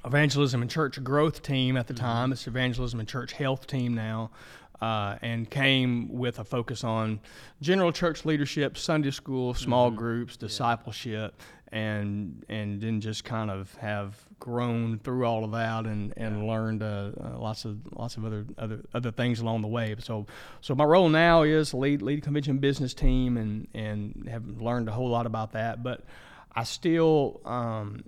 evangelism 0.06 0.62
and 0.62 0.72
church 0.72 1.04
growth 1.04 1.42
team 1.42 1.78
at 1.78 1.88
the 1.88 1.94
mm-hmm. 1.94 2.06
time. 2.06 2.32
It's 2.32 2.48
evangelism 2.48 3.00
and 3.00 3.08
church 3.08 3.34
health 3.34 3.68
team 3.68 3.94
now. 3.94 4.32
Uh, 4.82 5.16
and 5.22 5.48
came 5.48 6.12
with 6.12 6.40
a 6.40 6.44
focus 6.44 6.84
on 6.84 7.20
general 7.62 7.92
church 7.92 8.26
leadership, 8.26 8.80
Sunday 8.80 9.12
school, 9.12 9.54
small 9.54 9.90
mm-hmm. 9.90 9.98
groups, 9.98 10.38
discipleship, 10.38 11.40
yeah. 11.72 11.80
and 11.80 12.44
and 12.50 12.82
then 12.82 13.00
just 13.00 13.24
kind 13.24 13.52
of 13.52 13.72
have 13.76 14.20
grown 14.40 14.98
through 14.98 15.24
all 15.24 15.44
of 15.44 15.52
that 15.52 15.86
and, 15.86 16.16
and 16.18 16.42
yeah. 16.42 16.52
learned 16.52 16.82
uh, 16.82 17.12
uh, 17.24 17.38
lots 17.38 17.64
of 17.64 17.78
lots 17.94 18.18
of 18.18 18.26
other 18.26 18.44
other 18.58 18.82
other 18.96 19.12
things 19.12 19.40
along 19.40 19.62
the 19.62 19.68
way. 19.68 19.96
So 20.00 20.26
so 20.62 20.74
my 20.74 20.84
role 20.84 21.10
now 21.10 21.44
is 21.44 21.76
lead 21.76 22.02
lead 22.02 22.24
convention 22.24 22.58
business 22.58 22.96
team 22.96 23.38
and 23.38 23.68
and 23.76 24.28
have 24.32 24.60
learned 24.60 24.90
a 24.90 24.92
whole 24.92 25.10
lot 25.10 25.28
about 25.28 25.52
that. 25.52 25.84
But 25.84 26.04
I 26.56 26.64
still 26.64 27.40
um, 27.46 28.04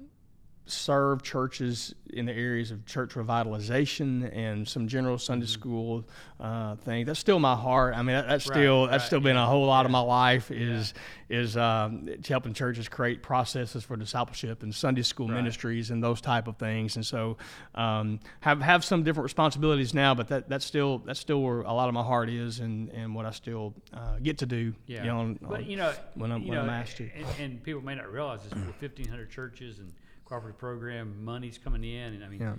serve 0.65 1.21
churches 1.23 1.93
in 2.13 2.25
the 2.25 2.31
areas 2.31 2.71
of 2.71 2.85
church 2.85 3.15
revitalization 3.15 4.33
and 4.35 4.67
some 4.67 4.87
general 4.87 5.17
Sunday 5.17 5.45
mm-hmm. 5.45 5.51
school 5.51 6.07
uh, 6.39 6.75
thing. 6.77 7.05
That's 7.05 7.19
still 7.19 7.39
my 7.39 7.55
heart. 7.55 7.95
I 7.95 7.97
mean, 7.97 8.15
that, 8.15 8.27
that's 8.27 8.45
still 8.45 8.83
right, 8.83 8.91
that's 8.91 9.05
still 9.05 9.19
been 9.19 9.35
yeah, 9.35 9.43
a 9.43 9.45
whole 9.45 9.65
lot 9.65 9.81
yeah. 9.81 9.85
of 9.85 9.91
my 9.91 9.99
life 9.99 10.51
is 10.51 10.93
yeah. 11.27 11.39
is 11.39 11.57
um, 11.57 12.09
helping 12.25 12.53
churches 12.53 12.87
create 12.87 13.21
processes 13.21 13.83
for 13.83 13.97
discipleship 13.97 14.63
and 14.63 14.73
Sunday 14.73 15.01
school 15.01 15.27
right. 15.27 15.35
ministries 15.35 15.91
and 15.91 16.01
those 16.01 16.21
type 16.21 16.47
of 16.47 16.55
things. 16.57 16.95
And 16.95 17.05
so 17.05 17.37
um, 17.75 18.19
have 18.39 18.61
have 18.61 18.85
some 18.85 19.03
different 19.03 19.25
responsibilities 19.25 19.93
now, 19.93 20.15
but 20.15 20.29
that 20.29 20.47
that's 20.47 20.65
still 20.65 20.99
that's 20.99 21.19
still 21.19 21.41
where 21.41 21.61
a 21.61 21.73
lot 21.73 21.89
of 21.89 21.93
my 21.93 22.03
heart 22.03 22.29
is 22.29 22.59
and, 22.59 22.89
and 22.91 23.13
what 23.13 23.25
I 23.25 23.31
still 23.31 23.73
uh, 23.93 24.17
get 24.21 24.37
to 24.37 24.45
do. 24.45 24.73
Yeah. 24.87 25.03
You 25.03 25.07
know, 25.09 25.17
on, 25.17 25.39
but 25.41 25.65
you 25.65 25.75
know 25.75 25.91
when 26.13 26.31
I'm, 26.31 26.47
when 26.47 26.55
know, 26.55 26.63
I'm 26.63 26.69
asked 26.69 26.97
to. 26.97 27.09
And, 27.15 27.25
and 27.39 27.63
people 27.63 27.81
may 27.81 27.95
not 27.95 28.11
realize 28.11 28.43
this, 28.43 28.53
but 28.53 28.81
1,500 28.81 29.29
churches 29.29 29.79
and 29.79 29.91
cooperative 30.33 30.57
program, 30.57 31.23
money's 31.23 31.57
coming 31.57 31.83
in, 31.83 32.13
and 32.13 32.23
I 32.23 32.27
mean, 32.27 32.41
yeah. 32.41 32.53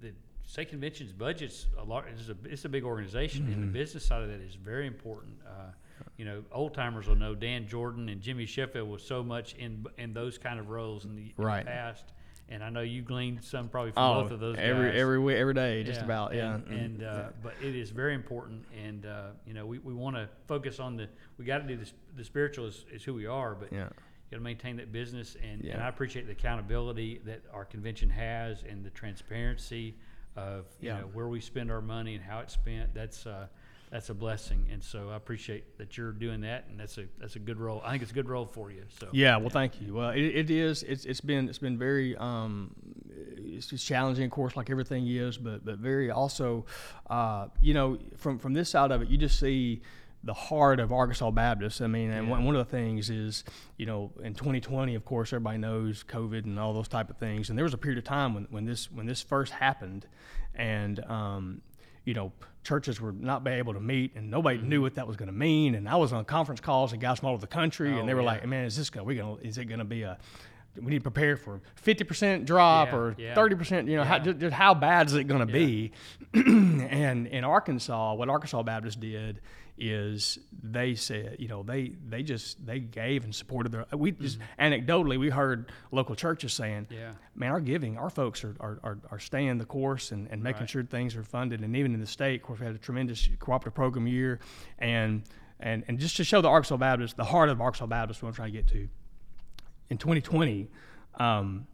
the, 0.00 0.12
state 0.46 0.70
convention's 0.70 1.12
budget's 1.12 1.66
a 1.78 1.84
lot. 1.84 2.04
It's 2.12 2.28
a 2.28 2.36
it's 2.44 2.64
a 2.64 2.68
big 2.68 2.82
organization, 2.82 3.44
and 3.44 3.54
the 3.54 3.66
mm-hmm. 3.66 3.72
business 3.72 4.04
side 4.04 4.22
of 4.22 4.28
that 4.28 4.40
is 4.40 4.54
very 4.54 4.86
important. 4.86 5.34
Uh, 5.46 5.70
you 6.16 6.24
know, 6.24 6.42
old 6.50 6.74
timers 6.74 7.06
will 7.06 7.14
know 7.14 7.34
Dan 7.34 7.68
Jordan 7.68 8.08
and 8.08 8.20
Jimmy 8.20 8.46
Sheffield 8.46 8.88
was 8.88 9.02
so 9.02 9.22
much 9.22 9.54
in 9.54 9.86
in 9.98 10.12
those 10.14 10.38
kind 10.38 10.58
of 10.58 10.70
roles 10.70 11.04
in 11.04 11.14
the, 11.14 11.32
right. 11.36 11.60
in 11.60 11.66
the 11.66 11.70
past. 11.70 12.04
And 12.48 12.64
I 12.64 12.70
know 12.70 12.80
you 12.80 13.02
gleaned 13.02 13.44
some 13.44 13.68
probably 13.68 13.92
from 13.92 14.02
oh, 14.02 14.22
both 14.22 14.32
of 14.32 14.40
those 14.40 14.56
every 14.58 14.90
guys. 14.90 15.00
every 15.00 15.36
every 15.36 15.54
day, 15.54 15.84
just 15.84 16.00
yeah. 16.00 16.04
about 16.04 16.34
yeah. 16.34 16.54
And, 16.54 16.66
and 16.66 17.02
uh, 17.04 17.24
but 17.44 17.54
it 17.62 17.76
is 17.76 17.90
very 17.90 18.14
important, 18.14 18.64
and 18.76 19.06
uh, 19.06 19.26
you 19.46 19.54
know 19.54 19.66
we, 19.66 19.78
we 19.78 19.94
want 19.94 20.16
to 20.16 20.28
focus 20.48 20.80
on 20.80 20.96
the 20.96 21.06
we 21.38 21.44
got 21.44 21.58
to 21.58 21.68
do 21.68 21.76
this. 21.76 21.92
The 22.16 22.24
spiritual 22.24 22.66
is, 22.66 22.86
is 22.90 23.04
who 23.04 23.14
we 23.14 23.26
are, 23.26 23.54
but 23.54 23.72
yeah 23.72 23.90
got 24.30 24.36
to 24.36 24.42
maintain 24.42 24.76
that 24.76 24.92
business, 24.92 25.36
and, 25.42 25.64
yeah. 25.64 25.74
and 25.74 25.82
I 25.82 25.88
appreciate 25.88 26.26
the 26.26 26.32
accountability 26.32 27.20
that 27.24 27.42
our 27.52 27.64
convention 27.64 28.10
has 28.10 28.62
and 28.68 28.84
the 28.84 28.90
transparency 28.90 29.96
of 30.36 30.66
you 30.80 30.88
yeah. 30.88 31.00
know 31.00 31.06
where 31.12 31.26
we 31.28 31.40
spend 31.40 31.70
our 31.70 31.80
money 31.80 32.14
and 32.14 32.22
how 32.22 32.38
it's 32.40 32.54
spent. 32.54 32.94
That's 32.94 33.26
uh, 33.26 33.46
that's 33.90 34.08
a 34.08 34.14
blessing, 34.14 34.66
and 34.72 34.82
so 34.82 35.10
I 35.10 35.16
appreciate 35.16 35.76
that 35.78 35.98
you're 35.98 36.12
doing 36.12 36.42
that, 36.42 36.66
and 36.70 36.78
that's 36.78 36.96
a 36.98 37.06
that's 37.18 37.34
a 37.34 37.40
good 37.40 37.58
role. 37.58 37.82
I 37.84 37.90
think 37.90 38.02
it's 38.02 38.12
a 38.12 38.14
good 38.14 38.28
role 38.28 38.46
for 38.46 38.70
you. 38.70 38.84
So 39.00 39.08
yeah, 39.12 39.36
well, 39.36 39.50
thank 39.50 39.80
you. 39.80 39.94
Well, 39.94 40.10
it, 40.10 40.22
it 40.22 40.50
is. 40.50 40.84
It's 40.84 41.04
it's 41.04 41.20
been 41.20 41.48
it's 41.48 41.58
been 41.58 41.76
very 41.76 42.16
um, 42.16 42.72
it's 43.38 43.84
challenging, 43.84 44.24
of 44.24 44.30
course, 44.30 44.56
like 44.56 44.70
everything 44.70 45.06
is, 45.08 45.36
but 45.36 45.64
but 45.64 45.78
very 45.78 46.10
also, 46.10 46.66
uh, 47.08 47.48
you 47.60 47.74
know, 47.74 47.98
from 48.16 48.38
from 48.38 48.52
this 48.52 48.70
side 48.70 48.92
of 48.92 49.02
it, 49.02 49.08
you 49.08 49.18
just 49.18 49.40
see 49.40 49.82
the 50.22 50.34
heart 50.34 50.80
of 50.80 50.92
Arkansas 50.92 51.30
Baptist. 51.30 51.80
I 51.80 51.86
mean, 51.86 52.10
and 52.10 52.28
yeah. 52.28 52.38
one, 52.38 52.54
of 52.54 52.66
the 52.66 52.70
things 52.70 53.08
is, 53.08 53.44
you 53.78 53.86
know, 53.86 54.12
in 54.22 54.34
2020, 54.34 54.94
of 54.94 55.04
course, 55.04 55.32
everybody 55.32 55.58
knows 55.58 56.04
COVID 56.04 56.44
and 56.44 56.58
all 56.58 56.74
those 56.74 56.88
type 56.88 57.10
of 57.10 57.16
things. 57.16 57.48
And 57.48 57.58
there 57.58 57.64
was 57.64 57.74
a 57.74 57.78
period 57.78 57.98
of 57.98 58.04
time 58.04 58.34
when, 58.34 58.46
when 58.50 58.64
this 58.64 58.90
when 58.90 59.06
this 59.06 59.22
first 59.22 59.52
happened, 59.52 60.06
and 60.54 61.02
um, 61.04 61.62
you 62.04 62.12
know, 62.12 62.32
churches 62.64 63.00
were 63.00 63.12
not 63.12 63.44
be 63.44 63.52
able 63.52 63.72
to 63.72 63.80
meet, 63.80 64.14
and 64.14 64.30
nobody 64.30 64.58
mm-hmm. 64.58 64.68
knew 64.68 64.82
what 64.82 64.94
that 64.96 65.06
was 65.06 65.16
going 65.16 65.28
to 65.30 65.34
mean. 65.34 65.74
And 65.74 65.88
I 65.88 65.96
was 65.96 66.12
on 66.12 66.24
conference 66.26 66.60
calls 66.60 66.92
and 66.92 67.00
guys 67.00 67.20
from 67.20 67.28
all 67.28 67.34
over 67.34 67.40
the 67.40 67.46
country, 67.46 67.94
oh, 67.94 67.98
and 67.98 68.08
they 68.08 68.14
were 68.14 68.20
yeah. 68.20 68.26
like, 68.26 68.46
"Man, 68.46 68.66
is 68.66 68.76
this 68.76 68.90
going? 68.90 69.06
We 69.06 69.16
going? 69.16 69.42
Is 69.42 69.56
it 69.56 69.66
going 69.66 69.78
to 69.78 69.84
be 69.84 70.02
a 70.02 70.18
we 70.76 70.90
need 70.90 70.98
to 70.98 71.10
prepare 71.10 71.36
for 71.36 71.60
50% 71.84 72.44
drop 72.44 72.88
yeah, 72.88 72.96
or 72.96 73.14
yeah. 73.18 73.34
30%, 73.34 73.88
you 73.88 73.96
know, 73.96 74.02
yeah. 74.02 74.04
how, 74.04 74.18
just, 74.18 74.38
just, 74.38 74.54
how 74.54 74.74
bad 74.74 75.08
is 75.08 75.14
it 75.14 75.24
going 75.24 75.46
to 75.46 75.52
be? 75.52 75.92
and 76.34 77.26
in 77.26 77.44
Arkansas, 77.44 78.14
what 78.14 78.28
Arkansas 78.28 78.62
Baptist 78.62 79.00
did 79.00 79.40
is 79.80 80.38
they 80.62 80.94
said, 80.94 81.36
you 81.38 81.48
know, 81.48 81.62
they 81.62 81.92
they 82.06 82.22
just 82.22 82.64
they 82.64 82.78
gave 82.78 83.24
and 83.24 83.34
supported 83.34 83.72
their. 83.72 83.86
We 83.96 84.12
just 84.12 84.38
mm-hmm. 84.38 84.74
anecdotally 84.74 85.18
we 85.18 85.30
heard 85.30 85.72
local 85.90 86.14
churches 86.14 86.52
saying, 86.52 86.88
yeah, 86.90 87.12
man, 87.34 87.50
our 87.50 87.60
giving, 87.60 87.96
our 87.96 88.10
folks 88.10 88.44
are 88.44 88.54
are, 88.60 88.78
are, 88.82 88.98
are 89.10 89.18
staying 89.18 89.56
the 89.56 89.64
course 89.64 90.12
and, 90.12 90.28
and 90.30 90.42
making 90.42 90.60
right. 90.60 90.70
sure 90.70 90.84
things 90.84 91.16
are 91.16 91.24
funded. 91.24 91.62
And 91.62 91.74
even 91.74 91.94
in 91.94 92.00
the 92.00 92.06
state, 92.06 92.42
of 92.42 92.46
course, 92.46 92.60
we 92.60 92.66
had 92.66 92.74
a 92.74 92.78
tremendous 92.78 93.28
cooperative 93.38 93.74
program 93.74 94.06
year, 94.06 94.38
and 94.78 95.22
and 95.58 95.82
and 95.88 95.98
just 95.98 96.16
to 96.18 96.24
show 96.24 96.42
the 96.42 96.48
Arkansas 96.48 96.76
Baptist, 96.76 97.16
the 97.16 97.24
heart 97.24 97.48
of 97.48 97.60
Arkansas 97.60 97.86
Baptist, 97.86 98.22
what 98.22 98.28
I'm 98.28 98.34
trying 98.34 98.52
to 98.52 98.58
get 98.58 98.68
to. 98.68 98.88
In 99.90 99.98
2020. 99.98 100.70
Um, 101.14 101.66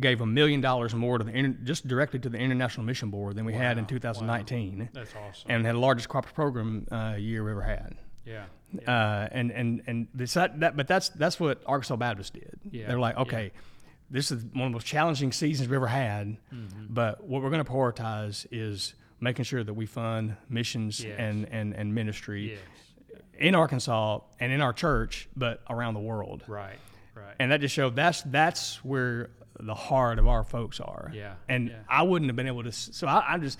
gave 0.00 0.20
a 0.20 0.26
million 0.26 0.60
dollars 0.60 0.94
more 0.94 1.18
to 1.18 1.24
the 1.24 1.56
just 1.62 1.86
directly 1.86 2.18
to 2.18 2.28
the 2.28 2.38
International 2.38 2.84
Mission 2.84 3.10
Board 3.10 3.36
than 3.36 3.44
we 3.44 3.52
wow. 3.52 3.60
had 3.60 3.78
in 3.78 3.86
2019. 3.86 4.78
Wow. 4.78 4.88
That's 4.92 5.14
awesome. 5.14 5.50
And 5.50 5.64
had 5.64 5.74
the 5.74 5.78
largest 5.78 6.08
cooperative 6.08 6.34
program 6.34 6.86
uh, 6.90 7.14
year 7.16 7.44
we 7.44 7.52
ever 7.52 7.62
had. 7.62 7.96
Yeah. 8.24 8.44
yeah. 8.72 8.90
Uh, 8.90 9.28
and 9.30 9.50
and 9.50 9.82
and 9.86 10.08
this, 10.14 10.34
that, 10.34 10.60
that 10.60 10.76
but 10.76 10.88
that's 10.88 11.10
that's 11.10 11.38
what 11.38 11.62
Arkansas 11.66 11.96
Baptist 11.96 12.34
did. 12.34 12.58
Yeah. 12.70 12.88
They're 12.88 12.98
like, 12.98 13.16
okay, 13.16 13.52
yeah. 13.54 13.60
this 14.10 14.30
is 14.30 14.44
one 14.44 14.66
of 14.66 14.70
the 14.70 14.76
most 14.76 14.86
challenging 14.86 15.32
seasons 15.32 15.68
we've 15.68 15.76
ever 15.76 15.86
had, 15.86 16.38
mm-hmm. 16.52 16.86
but 16.88 17.24
what 17.24 17.42
we're 17.42 17.50
going 17.50 17.64
to 17.64 17.70
prioritize 17.70 18.46
is 18.50 18.94
making 19.20 19.44
sure 19.44 19.62
that 19.62 19.74
we 19.74 19.86
fund 19.86 20.36
missions 20.48 21.02
yes. 21.02 21.14
and, 21.18 21.46
and 21.50 21.74
and 21.74 21.94
ministry 21.94 22.52
yes. 22.52 23.20
in 23.38 23.54
Arkansas 23.54 24.20
and 24.40 24.52
in 24.52 24.60
our 24.60 24.72
church, 24.72 25.28
but 25.36 25.62
around 25.70 25.94
the 25.94 26.00
world. 26.00 26.42
Right. 26.48 26.78
Right. 27.14 27.34
And 27.38 27.52
that 27.52 27.60
just 27.60 27.74
showed 27.74 27.96
that's 27.96 28.22
that's 28.22 28.84
where 28.84 29.30
the 29.60 29.74
heart 29.74 30.18
of 30.18 30.26
our 30.26 30.44
folks 30.44 30.80
are. 30.80 31.10
Yeah. 31.14 31.34
And 31.48 31.68
yeah. 31.68 31.76
I 31.88 32.02
wouldn't 32.02 32.28
have 32.28 32.36
been 32.36 32.48
able 32.48 32.64
to. 32.64 32.72
So 32.72 33.06
I, 33.06 33.34
I 33.34 33.38
just 33.38 33.58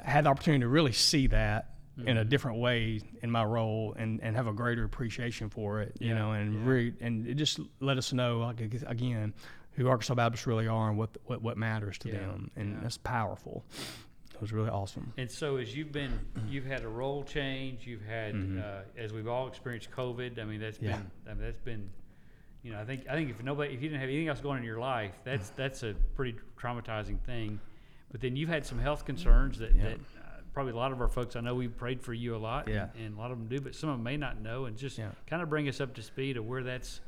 had 0.00 0.24
the 0.24 0.30
opportunity 0.30 0.62
to 0.62 0.68
really 0.68 0.92
see 0.92 1.28
that 1.28 1.76
mm-hmm. 1.98 2.08
in 2.08 2.16
a 2.16 2.20
mm-hmm. 2.20 2.28
different 2.30 2.58
way 2.58 3.00
in 3.22 3.30
my 3.30 3.44
role 3.44 3.94
and, 3.96 4.20
and 4.22 4.36
have 4.36 4.46
a 4.46 4.52
greater 4.52 4.84
appreciation 4.84 5.50
for 5.50 5.80
it, 5.82 5.96
you 6.00 6.08
yeah. 6.08 6.14
know, 6.14 6.32
and 6.32 6.54
yeah. 6.54 6.60
really, 6.64 6.94
and 7.00 7.26
it 7.26 7.34
just 7.34 7.60
let 7.80 7.96
us 7.96 8.12
know, 8.12 8.38
like, 8.40 8.60
again, 8.60 9.34
who 9.72 9.88
Arkansas 9.88 10.14
Baptists 10.14 10.46
really 10.46 10.68
are 10.68 10.88
and 10.88 10.98
what, 10.98 11.10
what, 11.24 11.42
what 11.42 11.56
matters 11.56 11.98
to 11.98 12.10
them. 12.10 12.50
And 12.56 12.82
that's 12.82 12.98
powerful. 12.98 13.64
It 14.32 14.40
was 14.40 14.52
really 14.52 14.70
awesome. 14.70 15.12
And 15.16 15.30
so, 15.30 15.56
as 15.56 15.76
you've 15.76 15.92
been, 15.92 16.18
you've 16.48 16.66
had 16.66 16.82
a 16.82 16.88
role 16.88 17.22
change. 17.22 17.86
You've 17.86 18.04
had, 18.04 18.34
mm-hmm. 18.34 18.58
uh, 18.58 18.80
as 18.96 19.12
we've 19.12 19.28
all 19.28 19.46
experienced 19.46 19.90
COVID. 19.92 20.40
I 20.40 20.44
mean, 20.44 20.60
that's 20.60 20.78
been, 20.78 20.92
I 20.92 21.34
mean, 21.34 21.38
that's 21.40 21.60
been 21.60 21.88
you 22.64 22.72
know, 22.72 22.80
I 22.80 22.84
think 22.84 23.04
I 23.08 23.12
think 23.12 23.30
if 23.30 23.42
nobody, 23.42 23.74
if 23.74 23.82
you 23.82 23.90
didn't 23.90 24.00
have 24.00 24.08
anything 24.08 24.28
else 24.28 24.40
going 24.40 24.54
on 24.54 24.58
in 24.60 24.64
your 24.64 24.80
life, 24.80 25.12
that's 25.22 25.50
that's 25.56 25.82
a 25.82 25.94
pretty 26.16 26.36
traumatizing 26.58 27.20
thing. 27.20 27.60
But 28.10 28.20
then 28.20 28.36
you've 28.36 28.48
had 28.48 28.64
some 28.64 28.78
health 28.78 29.04
concerns 29.04 29.58
that, 29.58 29.74
yeah. 29.74 29.82
that 29.82 29.94
uh, 29.94 30.40
probably 30.52 30.72
a 30.72 30.76
lot 30.76 30.92
of 30.92 31.00
our 31.00 31.08
folks. 31.08 31.36
I 31.36 31.40
know 31.40 31.54
we 31.54 31.68
prayed 31.68 32.00
for 32.00 32.14
you 32.14 32.36
a 32.36 32.38
lot, 32.38 32.68
yeah. 32.68 32.88
and, 32.94 33.06
and, 33.06 33.18
a 33.18 33.20
lot 33.20 33.32
of 33.32 33.38
them 33.38 33.48
do, 33.48 33.60
but 33.60 33.74
some 33.74 33.90
of 33.90 33.96
them 33.96 34.04
may 34.04 34.16
not 34.16 34.40
know. 34.40 34.66
And 34.66 34.76
just 34.76 34.98
yeah. 34.98 35.10
kind 35.26 35.42
of 35.42 35.50
bring 35.50 35.68
us 35.68 35.80
up 35.80 35.94
to 35.94 36.02
speed 36.02 36.36
of 36.36 36.46
where 36.46 36.62
that's 36.62 37.00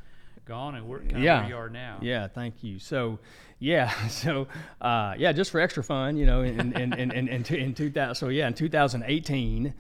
gone 0.47 0.75
and 0.75 0.89
where, 0.89 1.03
yeah. 1.03 1.41
where 1.41 1.49
you 1.49 1.57
are 1.57 1.71
now. 1.71 1.99
Yeah, 2.03 2.27
thank 2.27 2.65
you. 2.65 2.81
So, 2.81 3.21
yeah, 3.61 3.91
so 4.09 4.49
uh, 4.81 5.15
yeah, 5.17 5.33
just 5.33 5.53
for 5.53 5.61
extra 5.61 5.85
fun, 5.85 6.17
you 6.17 6.27
know, 6.27 6.43
in 6.43 6.73
in 6.77 6.93
in, 6.93 7.13
in, 7.13 7.29
in, 7.29 7.55
in 7.55 7.75
2000. 7.75 8.15
So 8.17 8.29
yeah, 8.29 8.49
in 8.49 8.55
2018, 8.55 9.75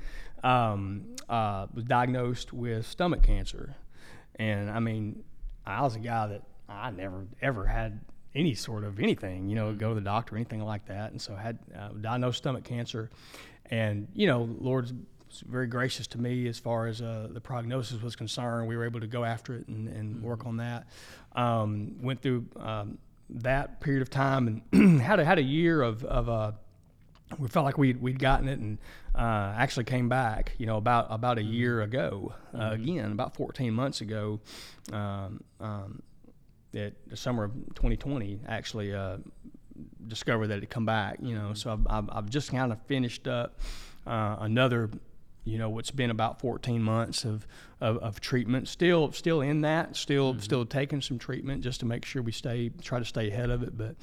um, 0.45 1.07
uh, 1.29 1.67
was 1.75 1.85
diagnosed 1.85 2.53
with 2.53 2.87
stomach 2.87 3.25
cancer, 3.25 3.75
and 4.37 4.71
I 4.71 4.79
mean 4.79 5.25
I 5.67 5.83
was 5.83 5.97
a 5.97 6.01
guy 6.01 6.29
that 6.29 6.43
I 6.69 6.91
never 6.91 7.27
ever 7.43 7.67
had 7.67 8.01
any 8.35 8.55
sort 8.55 8.85
of 8.85 9.01
anything, 9.01 9.49
you 9.49 9.57
know, 9.57 9.75
go 9.75 9.91
to 9.91 9.95
the 9.95 10.01
doctor 10.01 10.35
or 10.35 10.39
anything 10.39 10.63
like 10.63 10.87
that. 10.87 11.11
And 11.11 11.21
so 11.21 11.35
I 11.35 11.41
had 11.41 11.59
uh, 11.77 11.89
diagnosed 12.01 12.39
stomach 12.39 12.65
cancer, 12.65 13.11
and 13.71 14.09
you 14.15 14.27
know, 14.27 14.49
Lord's 14.61 14.93
very 15.47 15.67
gracious 15.67 16.07
to 16.07 16.19
me 16.19 16.47
as 16.47 16.59
far 16.59 16.87
as 16.87 17.03
uh, 17.03 17.29
the 17.31 17.41
prognosis 17.41 18.01
was 18.01 18.15
concerned. 18.17 18.69
We 18.69 18.77
were 18.77 18.85
able 18.85 19.01
to 19.01 19.07
go 19.07 19.25
after 19.25 19.55
it 19.55 19.67
and, 19.69 19.89
and 19.89 20.23
work 20.23 20.47
on 20.47 20.59
that. 20.59 20.87
Um, 21.35 21.97
went 22.01 22.23
through 22.23 22.47
um, 22.57 22.99
that 23.29 23.81
period 23.81 24.03
of 24.03 24.11
time 24.11 24.63
and 24.73 25.01
had 25.03 25.21
a, 25.21 25.25
had 25.25 25.39
a 25.39 25.43
year 25.43 25.83
of 25.83 26.05
of 26.05 26.29
uh, 26.29 26.53
we 27.39 27.49
felt 27.49 27.65
like 27.65 27.77
we'd, 27.77 28.01
we'd 28.01 28.19
gotten 28.19 28.49
it 28.49 28.59
and 28.59 28.79
uh, 29.15 29.53
actually 29.57 29.85
came 29.85 30.09
back, 30.09 30.53
you 30.59 30.67
know, 30.67 30.77
about 30.77 31.07
about 31.11 31.39
a 31.39 31.43
year 31.43 31.83
ago. 31.83 32.35
Uh, 32.55 32.71
again, 32.73 33.13
about 33.13 33.35
14 33.35 33.73
months 33.73 34.01
ago, 34.01 34.41
um, 34.93 35.43
um, 35.61 36.03
at 36.75 36.95
the 37.09 37.17
summer 37.17 37.45
of 37.45 37.53
2020, 37.75 38.41
actually 38.47 38.95
uh, 38.95 39.17
discovered 40.07 40.49
that 40.49 40.59
it 40.59 40.61
had 40.61 40.71
come 40.71 40.87
back. 40.87 41.19
You 41.21 41.35
know, 41.35 41.55
so 41.55 41.73
I've, 41.73 41.87
I've, 41.89 42.11
I've 42.13 42.31
just 42.31 42.51
kind 42.51 42.73
of 42.73 42.81
finished 42.83 43.27
up 43.27 43.59
uh, 44.07 44.37
another, 44.41 44.91
you 45.45 45.59
know, 45.59 45.69
what's 45.69 45.91
been 45.91 46.11
about 46.11 46.41
14 46.41 46.83
months 46.83 47.25
of, 47.25 47.47
of, 47.81 47.99
of 47.99 48.21
treatment. 48.21 48.69
Still, 48.69 49.13
still 49.13 49.41
in 49.41 49.63
that. 49.63 49.97
Still, 49.97 50.39
still 50.39 50.65
taking 50.65 51.01
some 51.01 51.19
treatment 51.19 51.63
just 51.63 51.81
to 51.81 51.87
make 51.87 52.05
sure 52.05 52.23
we 52.23 52.33
stay, 52.33 52.71
try 52.83 52.99
to 52.99 53.05
stay 53.05 53.29
ahead 53.31 53.51
of 53.51 53.63
it. 53.63 53.77
But, 53.77 53.97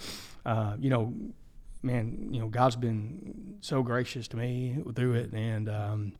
uh, 0.46 0.76
you 0.80 0.90
know, 0.90 1.14
man, 1.84 2.30
you 2.32 2.40
know, 2.40 2.48
God's 2.48 2.76
been 2.76 3.58
so 3.62 3.84
gracious 3.84 4.28
to 4.30 4.38
me 4.38 4.78
through 4.96 5.14
it, 5.16 5.34
and 5.34 5.70
um, 5.70 6.14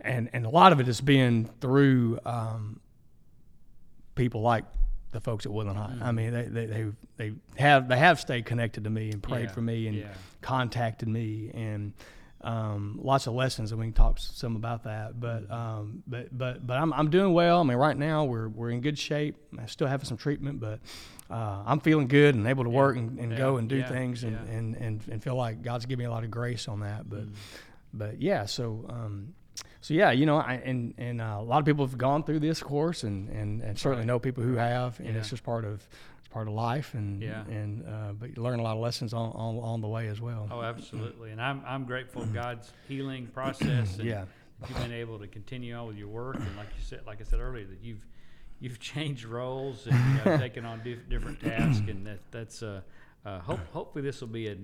and 0.00 0.28
and 0.32 0.46
a 0.46 0.48
lot 0.50 0.72
of 0.72 0.80
it 0.80 0.86
has 0.86 1.00
been 1.00 1.48
through 1.60 2.18
um, 2.24 2.80
people 4.14 4.40
like 4.40 4.64
the 5.12 5.20
folks 5.20 5.46
at 5.46 5.52
Woodland 5.52 5.78
High. 5.78 5.96
I 6.02 6.12
mean, 6.12 6.32
they 6.32 6.42
they 6.44 6.66
they 6.66 6.90
they 7.16 7.32
have 7.56 7.88
they 7.88 7.96
have 7.98 8.18
stayed 8.20 8.46
connected 8.46 8.84
to 8.84 8.90
me 8.90 9.10
and 9.10 9.22
prayed 9.22 9.44
Yeah, 9.46 9.52
for 9.52 9.60
me 9.60 9.86
and 9.88 9.96
yeah. 9.98 10.08
contacted 10.40 11.08
me 11.08 11.50
and. 11.54 11.92
Um, 12.42 13.00
lots 13.02 13.26
of 13.26 13.34
lessons, 13.34 13.72
and 13.72 13.80
we 13.80 13.86
can 13.86 13.92
talk 13.94 14.18
some 14.18 14.56
about 14.56 14.84
that. 14.84 15.18
But 15.18 15.50
um, 15.50 16.02
but 16.06 16.36
but 16.36 16.66
but 16.66 16.76
I'm, 16.78 16.92
I'm 16.92 17.10
doing 17.10 17.32
well. 17.32 17.60
I 17.60 17.62
mean, 17.64 17.76
right 17.78 17.96
now 17.96 18.24
we're 18.24 18.48
we're 18.48 18.70
in 18.70 18.80
good 18.82 18.98
shape. 18.98 19.36
I'm 19.58 19.66
still 19.68 19.88
having 19.88 20.04
some 20.06 20.16
treatment, 20.18 20.60
but 20.60 20.80
uh, 21.30 21.62
I'm 21.66 21.80
feeling 21.80 22.06
good 22.08 22.34
and 22.34 22.46
able 22.46 22.64
to 22.64 22.70
work 22.70 22.96
and, 22.96 23.18
and 23.18 23.36
go 23.36 23.56
and 23.56 23.68
do 23.68 23.76
yeah, 23.78 23.88
things 23.88 24.22
and, 24.22 24.32
yeah. 24.32 24.54
and, 24.54 24.76
and, 24.76 25.00
and 25.10 25.22
feel 25.22 25.34
like 25.34 25.62
God's 25.62 25.86
given 25.86 26.04
me 26.04 26.04
a 26.04 26.10
lot 26.10 26.22
of 26.24 26.30
grace 26.30 26.68
on 26.68 26.80
that. 26.80 27.08
But 27.10 27.26
Mm. 27.26 27.32
but 27.94 28.20
yeah, 28.20 28.44
so 28.44 28.84
um, 28.90 29.34
so 29.80 29.94
yeah, 29.94 30.10
you 30.12 30.26
know, 30.26 30.36
I, 30.36 30.60
and 30.64 30.94
and 30.98 31.20
uh, 31.20 31.36
a 31.38 31.42
lot 31.42 31.58
of 31.58 31.64
people 31.64 31.86
have 31.86 31.96
gone 31.98 32.22
through 32.22 32.40
this 32.40 32.62
course, 32.62 33.02
and 33.02 33.28
and, 33.30 33.62
and 33.62 33.78
certainly 33.78 34.02
Right. 34.02 34.06
know 34.06 34.18
people 34.18 34.44
who 34.44 34.54
have, 34.56 35.00
and 35.00 35.16
it's 35.16 35.30
just 35.30 35.42
part 35.42 35.64
of 35.64 35.88
part 36.36 36.48
of 36.48 36.52
life, 36.54 36.92
and 36.92 37.22
Yeah. 37.22 37.44
and 37.46 37.82
uh, 37.88 38.12
but 38.12 38.36
you 38.36 38.42
learn 38.42 38.58
a 38.58 38.62
lot 38.62 38.74
of 38.76 38.82
lessons 38.82 39.14
on, 39.14 39.30
on 39.32 39.56
on 39.72 39.80
the 39.80 39.88
way 39.88 40.08
as 40.08 40.20
well. 40.20 40.46
Oh, 40.50 40.60
absolutely. 40.60 41.30
And 41.30 41.40
I'm, 41.40 41.62
I'm 41.66 41.84
grateful 41.86 42.20
for 42.26 42.28
God's 42.32 42.70
healing 42.88 43.26
process. 43.28 43.96
And 43.96 44.04
Yeah. 44.06 44.24
You've 44.68 44.78
been 44.78 44.92
able 44.92 45.18
to 45.18 45.26
continue 45.26 45.74
on 45.74 45.86
with 45.86 45.96
your 45.96 46.08
work. 46.08 46.36
And 46.36 46.56
like 46.58 46.68
you 46.76 46.82
said, 46.84 47.00
like 47.06 47.20
I 47.22 47.24
said 47.24 47.40
earlier, 47.40 47.66
that 47.66 47.80
you've, 47.82 48.04
you've 48.60 48.78
changed 48.92 49.24
roles 49.24 49.86
and 49.86 49.94
you 50.18 50.24
know, 50.24 50.36
taken 50.36 50.64
on 50.66 50.82
dif- 50.84 51.08
different 51.08 51.40
tasks. 51.40 51.88
And 51.88 52.06
that, 52.06 52.20
that's, 52.30 52.62
uh, 52.62 52.80
uh, 53.24 53.40
hope, 53.40 53.60
hopefully 53.72 54.02
this 54.02 54.20
will 54.20 54.28
be 54.28 54.48
a, 54.48 54.56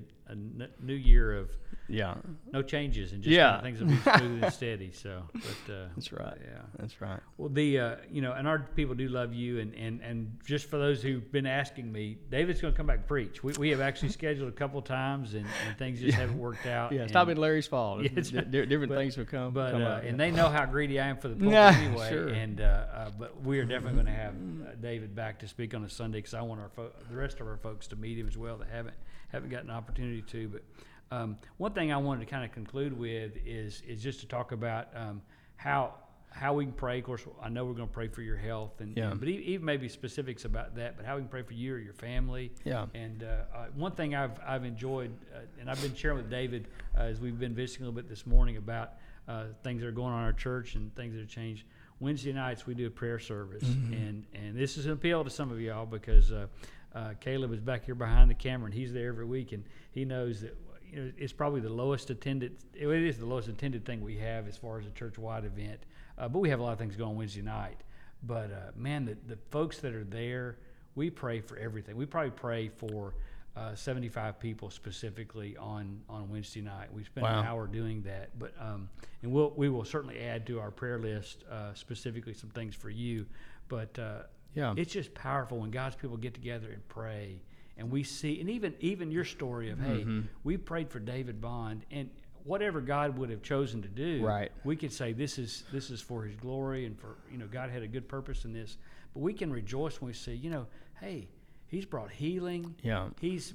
new 0.80 0.94
year 0.94 1.36
of 1.36 1.50
Yeah, 1.88 2.14
no 2.54 2.62
changes 2.62 3.12
and 3.12 3.22
just 3.22 3.34
Yeah. 3.36 3.60
kinda 3.60 3.62
things 3.64 3.80
will 3.80 3.88
be 3.88 3.96
smooth 4.18 4.42
and 4.44 4.52
steady. 4.52 4.92
So, 4.92 5.24
but, 5.34 5.74
uh, 5.74 5.86
that's 5.94 6.10
right. 6.10 6.38
yeah. 6.42 6.60
That's 6.78 6.98
right. 7.02 7.20
Well, 7.36 7.50
the 7.50 7.78
uh, 7.78 7.96
you 8.10 8.22
know, 8.22 8.32
and 8.32 8.48
our 8.48 8.60
people 8.60 8.94
do 8.94 9.08
love 9.08 9.34
you, 9.34 9.58
and, 9.58 9.74
and, 9.74 10.00
and 10.00 10.38
just 10.46 10.70
for 10.70 10.78
those 10.78 11.02
who've 11.02 11.30
been 11.30 11.44
asking 11.44 11.92
me, 11.92 12.16
David's 12.30 12.62
going 12.62 12.72
to 12.72 12.76
come 12.78 12.86
back 12.86 12.98
and 12.98 13.06
preach. 13.06 13.44
We, 13.44 13.52
we 13.58 13.68
have 13.70 13.82
actually 13.82 14.08
scheduled 14.20 14.48
a 14.48 14.52
couple 14.52 14.80
times, 14.80 15.34
and, 15.34 15.44
and 15.68 15.76
things 15.76 16.00
just 16.00 16.16
haven't 16.16 16.38
worked 16.38 16.64
out. 16.66 16.92
Yeah, 16.92 17.02
and, 17.02 17.10
stop 17.10 17.26
being 17.26 17.36
Larry's 17.38 17.66
fault. 17.66 18.02
Yeah, 18.04 18.10
it's 18.16 18.32
right. 18.32 18.50
different 18.50 18.88
But- 18.88 18.96
things 18.98 19.16
have 19.16 19.26
come. 19.26 19.52
But 19.52 19.72
come 19.72 19.82
uh, 19.82 19.98
and 19.98 20.18
they 20.18 20.30
know 20.30 20.48
how 20.48 20.64
greedy 20.64 20.98
I 20.98 21.08
am 21.08 21.18
for 21.18 21.28
the 21.28 21.34
pulpit 21.34 21.52
Nah, 21.52 21.68
anyway. 21.72 22.08
sure. 22.08 22.28
And 22.28 22.60
uh, 22.60 22.64
uh, 22.64 23.10
but 23.18 23.42
we 23.42 23.58
are 23.58 23.64
definitely 23.66 23.94
going 24.02 24.06
to 24.06 24.12
have 24.12 24.32
uh, 24.34 24.74
David 24.80 25.14
back 25.14 25.40
to 25.40 25.48
speak 25.48 25.74
on 25.74 25.84
a 25.84 25.90
Sunday 25.90 26.18
because 26.18 26.32
I 26.32 26.40
want 26.40 26.60
our 26.60 26.70
fo- 26.70 26.92
the 27.10 27.16
rest 27.16 27.40
of 27.40 27.48
our 27.48 27.58
folks 27.58 27.86
to 27.88 27.96
meet 27.96 28.16
him 28.18 28.26
as 28.28 28.38
well 28.38 28.51
that 28.58 28.68
haven't 28.68 28.94
haven't 29.28 29.50
gotten 29.50 29.70
an 29.70 29.76
opportunity 29.76 30.22
to. 30.22 30.48
But 30.48 30.62
um, 31.16 31.36
one 31.58 31.72
thing 31.72 31.92
I 31.92 31.96
wanted 31.96 32.20
to 32.20 32.30
kind 32.30 32.44
of 32.44 32.52
conclude 32.52 32.96
with 32.96 33.32
is 33.46 33.82
is 33.86 34.02
just 34.02 34.20
to 34.20 34.26
talk 34.26 34.52
about 34.52 34.88
um, 34.94 35.22
how 35.56 35.94
how 36.30 36.54
we 36.54 36.64
can 36.64 36.72
pray. 36.72 36.98
Of 36.98 37.04
course, 37.04 37.26
I 37.42 37.50
know 37.50 37.66
we're 37.66 37.74
going 37.74 37.88
to 37.88 37.92
pray 37.92 38.08
for 38.08 38.22
your 38.22 38.38
health, 38.38 38.80
and, 38.80 38.96
Yeah. 38.96 39.10
and- 39.10 39.20
but 39.20 39.28
even 39.28 39.66
maybe 39.66 39.86
specifics 39.86 40.46
about 40.46 40.74
that. 40.76 40.96
But 40.96 41.04
how 41.04 41.16
we 41.16 41.20
can 41.20 41.28
pray 41.28 41.42
for 41.42 41.52
you 41.52 41.74
or 41.74 41.78
your 41.78 41.92
family. 41.92 42.52
Yeah. 42.64 42.86
And 42.94 43.22
uh, 43.22 43.26
uh, 43.54 43.66
one 43.74 43.92
thing 43.92 44.14
I've 44.14 44.40
I've 44.46 44.64
enjoyed, 44.64 45.10
uh, 45.34 45.40
and 45.60 45.70
I've 45.70 45.82
been 45.82 45.94
sharing 45.94 46.16
with 46.16 46.30
David 46.30 46.68
uh, 46.96 47.02
as 47.02 47.20
we've 47.20 47.38
been 47.38 47.54
visiting 47.54 47.84
a 47.84 47.88
little 47.88 48.00
bit 48.00 48.08
this 48.08 48.26
morning 48.26 48.56
about 48.56 48.92
uh, 49.28 49.44
things 49.62 49.82
that 49.82 49.88
are 49.88 49.92
going 49.92 50.12
on 50.12 50.20
in 50.20 50.24
our 50.24 50.32
church 50.32 50.74
and 50.74 50.94
things 50.96 51.12
that 51.12 51.20
have 51.20 51.28
changed. 51.28 51.64
Wednesday 52.02 52.32
nights 52.32 52.66
we 52.66 52.74
do 52.74 52.88
a 52.88 52.90
prayer 52.90 53.20
service, 53.20 53.62
and 53.62 54.24
and 54.34 54.56
this 54.56 54.76
is 54.76 54.86
an 54.86 54.92
appeal 54.92 55.22
to 55.22 55.30
some 55.30 55.52
of 55.52 55.60
y'all 55.60 55.86
because 55.86 56.32
uh, 56.32 56.48
uh, 56.94 57.14
Caleb 57.20 57.52
is 57.52 57.60
back 57.60 57.84
here 57.84 57.94
behind 57.94 58.28
the 58.28 58.34
camera 58.34 58.66
and 58.66 58.74
he's 58.74 58.92
there 58.92 59.08
every 59.08 59.24
week, 59.24 59.52
and 59.52 59.64
he 59.92 60.04
knows 60.04 60.40
that 60.40 60.56
you 60.84 61.00
know 61.00 61.12
it's 61.16 61.32
probably 61.32 61.60
the 61.60 61.72
lowest 61.72 62.10
attended. 62.10 62.56
It 62.74 62.88
is 62.88 63.18
the 63.18 63.26
lowest 63.26 63.46
attended 63.46 63.86
thing 63.86 64.02
we 64.02 64.16
have 64.16 64.48
as 64.48 64.56
far 64.56 64.80
as 64.80 64.86
a 64.86 64.90
church 64.90 65.16
wide 65.16 65.44
event, 65.44 65.80
uh, 66.18 66.28
but 66.28 66.40
we 66.40 66.48
have 66.48 66.58
a 66.58 66.62
lot 66.64 66.72
of 66.72 66.78
things 66.78 66.96
going 66.96 67.16
Wednesday 67.16 67.40
night. 67.40 67.80
But 68.24 68.50
uh, 68.50 68.72
man, 68.74 69.04
the 69.04 69.16
the 69.28 69.38
folks 69.52 69.78
that 69.78 69.94
are 69.94 70.04
there, 70.04 70.58
we 70.96 71.08
pray 71.08 71.40
for 71.40 71.56
everything. 71.56 71.96
We 71.96 72.06
probably 72.06 72.32
pray 72.32 72.68
for. 72.68 73.14
Uh, 73.54 73.74
75 73.74 74.40
people 74.40 74.70
specifically 74.70 75.58
on, 75.58 76.00
on 76.08 76.26
Wednesday 76.30 76.62
night. 76.62 76.88
We 76.90 77.04
spend 77.04 77.26
an 77.26 77.44
hour 77.44 77.66
doing 77.66 78.00
that, 78.04 78.30
but 78.38 78.54
um, 78.58 78.88
and 79.22 79.30
we'll 79.30 79.52
we 79.54 79.68
will 79.68 79.84
certainly 79.84 80.20
add 80.20 80.46
to 80.46 80.58
our 80.58 80.70
prayer 80.70 80.98
list 80.98 81.44
uh, 81.50 81.74
specifically 81.74 82.32
some 82.32 82.48
things 82.48 82.74
for 82.74 82.88
you. 82.88 83.26
But 83.68 83.98
uh, 83.98 84.22
Yeah. 84.54 84.72
it's 84.78 84.90
just 84.90 85.12
powerful 85.12 85.58
when 85.58 85.70
God's 85.70 85.96
people 85.96 86.16
get 86.16 86.32
together 86.32 86.70
and 86.70 86.86
pray, 86.88 87.42
and 87.76 87.90
we 87.90 88.04
see, 88.04 88.40
and 88.40 88.48
even 88.48 88.74
even 88.80 89.10
your 89.10 89.24
story 89.26 89.68
of 89.70 89.78
hey, 89.78 90.04
Mm-hmm. 90.04 90.20
we 90.44 90.56
prayed 90.56 90.88
for 90.90 90.98
David 90.98 91.38
Bond, 91.42 91.84
and 91.90 92.08
whatever 92.44 92.80
God 92.80 93.18
would 93.18 93.28
have 93.28 93.42
chosen 93.42 93.82
to 93.82 93.88
do, 93.88 94.24
Right. 94.24 94.50
We 94.64 94.76
could 94.76 94.94
say 94.94 95.12
this 95.12 95.38
is 95.38 95.64
this 95.70 95.90
is 95.90 96.00
for 96.00 96.22
His 96.24 96.36
glory, 96.36 96.86
and 96.86 96.98
for 96.98 97.16
you 97.30 97.36
know 97.36 97.48
God 97.52 97.68
had 97.68 97.82
a 97.82 97.86
good 97.88 98.08
purpose 98.08 98.46
in 98.46 98.54
this. 98.54 98.78
But 99.12 99.20
we 99.20 99.34
can 99.34 99.52
rejoice 99.52 100.00
when 100.00 100.06
we 100.06 100.14
see, 100.14 100.32
you 100.32 100.48
know, 100.48 100.66
hey, 101.02 101.28
He's 101.72 101.87
brought 101.87 102.11
healing. 102.11 102.74
Yeah. 102.82 103.08
He's 103.18 103.54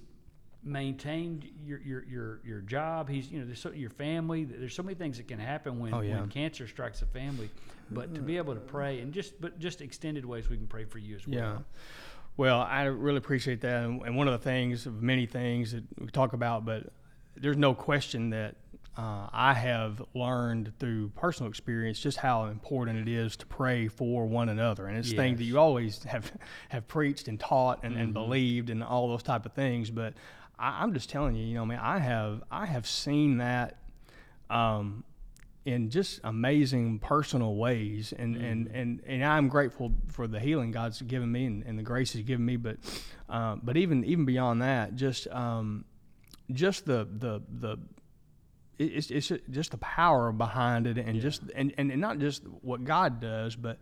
maintained 0.64 1.48
your 1.64 1.80
your 1.80 2.04
your, 2.06 2.40
your 2.44 2.62
job. 2.62 3.08
He's 3.08 3.30
you 3.32 3.40
know 3.40 3.46
there's 3.46 3.62
so, 3.62 3.72
your 3.72 3.92
family. 3.92 4.44
There's 4.44 4.74
so 4.74 4.82
many 4.82 4.96
things 4.96 5.18
that 5.18 5.28
can 5.28 5.38
happen 5.38 5.80
when, 5.80 5.94
Oh, 5.94 6.02
yeah. 6.02 6.20
when 6.20 6.30
cancer 6.30 6.68
strikes 6.68 7.04
a 7.04 7.06
family. 7.06 7.52
But 7.92 8.16
to 8.16 8.22
be 8.22 8.38
able 8.38 8.56
to 8.56 8.60
pray 8.60 9.00
and 9.02 9.14
just 9.14 9.40
but 9.40 9.60
just 9.60 9.82
extended 9.82 10.26
ways 10.26 10.50
we 10.50 10.58
can 10.58 10.66
pray 10.66 10.84
for 10.86 10.98
you 10.98 11.16
as 11.16 11.28
well. 11.28 11.38
Yeah. 11.38 11.58
Well, 12.38 12.60
I 12.60 12.86
really 12.86 13.18
appreciate 13.18 13.62
that. 13.62 13.84
And 13.84 14.02
and 14.02 14.18
one 14.18 14.28
of 14.28 14.34
the 14.34 14.44
things 14.44 14.88
of 14.88 15.02
many 15.02 15.28
things 15.28 15.74
that 15.74 15.84
we 16.00 16.08
talk 16.08 16.34
about, 16.34 16.66
but 16.66 16.88
there's 17.36 17.56
no 17.56 17.76
question 17.76 18.32
that 18.32 18.56
uh, 18.98 19.28
I 19.32 19.54
have 19.54 20.02
learned 20.16 20.74
through 20.80 21.10
personal 21.10 21.50
experience 21.50 22.00
just 22.00 22.18
how 22.18 22.46
important 22.46 23.08
it 23.08 23.12
is 23.12 23.38
to 23.38 23.46
pray 23.46 23.88
for 23.88 24.26
one 24.26 24.50
another. 24.50 24.88
And 24.88 24.98
it's 24.98 25.12
thing 25.12 25.36
that 25.36 25.44
you 25.44 25.60
always 25.60 26.04
have, 26.06 26.32
have 26.70 26.88
preached 26.88 27.28
and 27.28 27.40
taught 27.40 27.84
and, 27.84 27.96
and 27.96 28.14
believed 28.14 28.72
and 28.72 28.84
all 28.84 29.08
those 29.08 29.22
type 29.22 29.46
of 29.46 29.54
things. 29.54 29.92
But 29.92 30.16
I, 30.58 30.82
I'm 30.82 30.94
just 30.94 31.12
telling 31.12 31.36
you, 31.36 31.46
you 31.46 31.54
know, 31.54 31.66
man, 31.66 31.80
I 31.80 32.00
have, 32.00 32.42
I 32.50 32.66
have 32.66 32.88
seen 32.88 33.38
that 33.38 33.78
um, 34.50 35.04
in 35.64 35.92
just 35.92 36.20
amazing 36.24 36.98
personal 36.98 37.56
ways. 37.56 38.16
And, 38.18 38.36
and, 38.36 38.68
and, 38.68 39.04
and 39.06 39.24
I'm 39.24 39.48
grateful 39.48 39.92
for 40.08 40.26
the 40.26 40.40
healing 40.40 40.72
God's 40.72 41.02
given 41.04 41.32
me 41.32 41.46
and, 41.46 41.64
and 41.64 41.78
the 41.78 41.84
grace 41.84 42.14
he's 42.14 42.24
given 42.24 42.46
me. 42.46 42.56
But 42.56 42.78
uh, 43.30 43.58
but 43.62 43.76
even 43.76 44.06
even 44.06 44.24
beyond 44.24 44.62
that 44.62 44.96
just 44.96 45.28
um, 45.28 45.84
just 46.54 46.86
the 46.86 47.08
the 47.12 47.42
the 47.60 47.78
it's, 48.80 49.10
it's 49.12 49.32
just 49.50 49.72
the 49.72 49.78
power 49.78 50.32
behind 50.32 50.88
it 50.88 50.98
and 50.98 51.20
just 51.20 51.42
and, 51.56 51.74
and, 51.78 51.92
and 51.92 52.00
not 52.02 52.20
just 52.20 52.44
what 52.62 52.84
God 52.84 53.20
does 53.20 53.56
but 53.56 53.80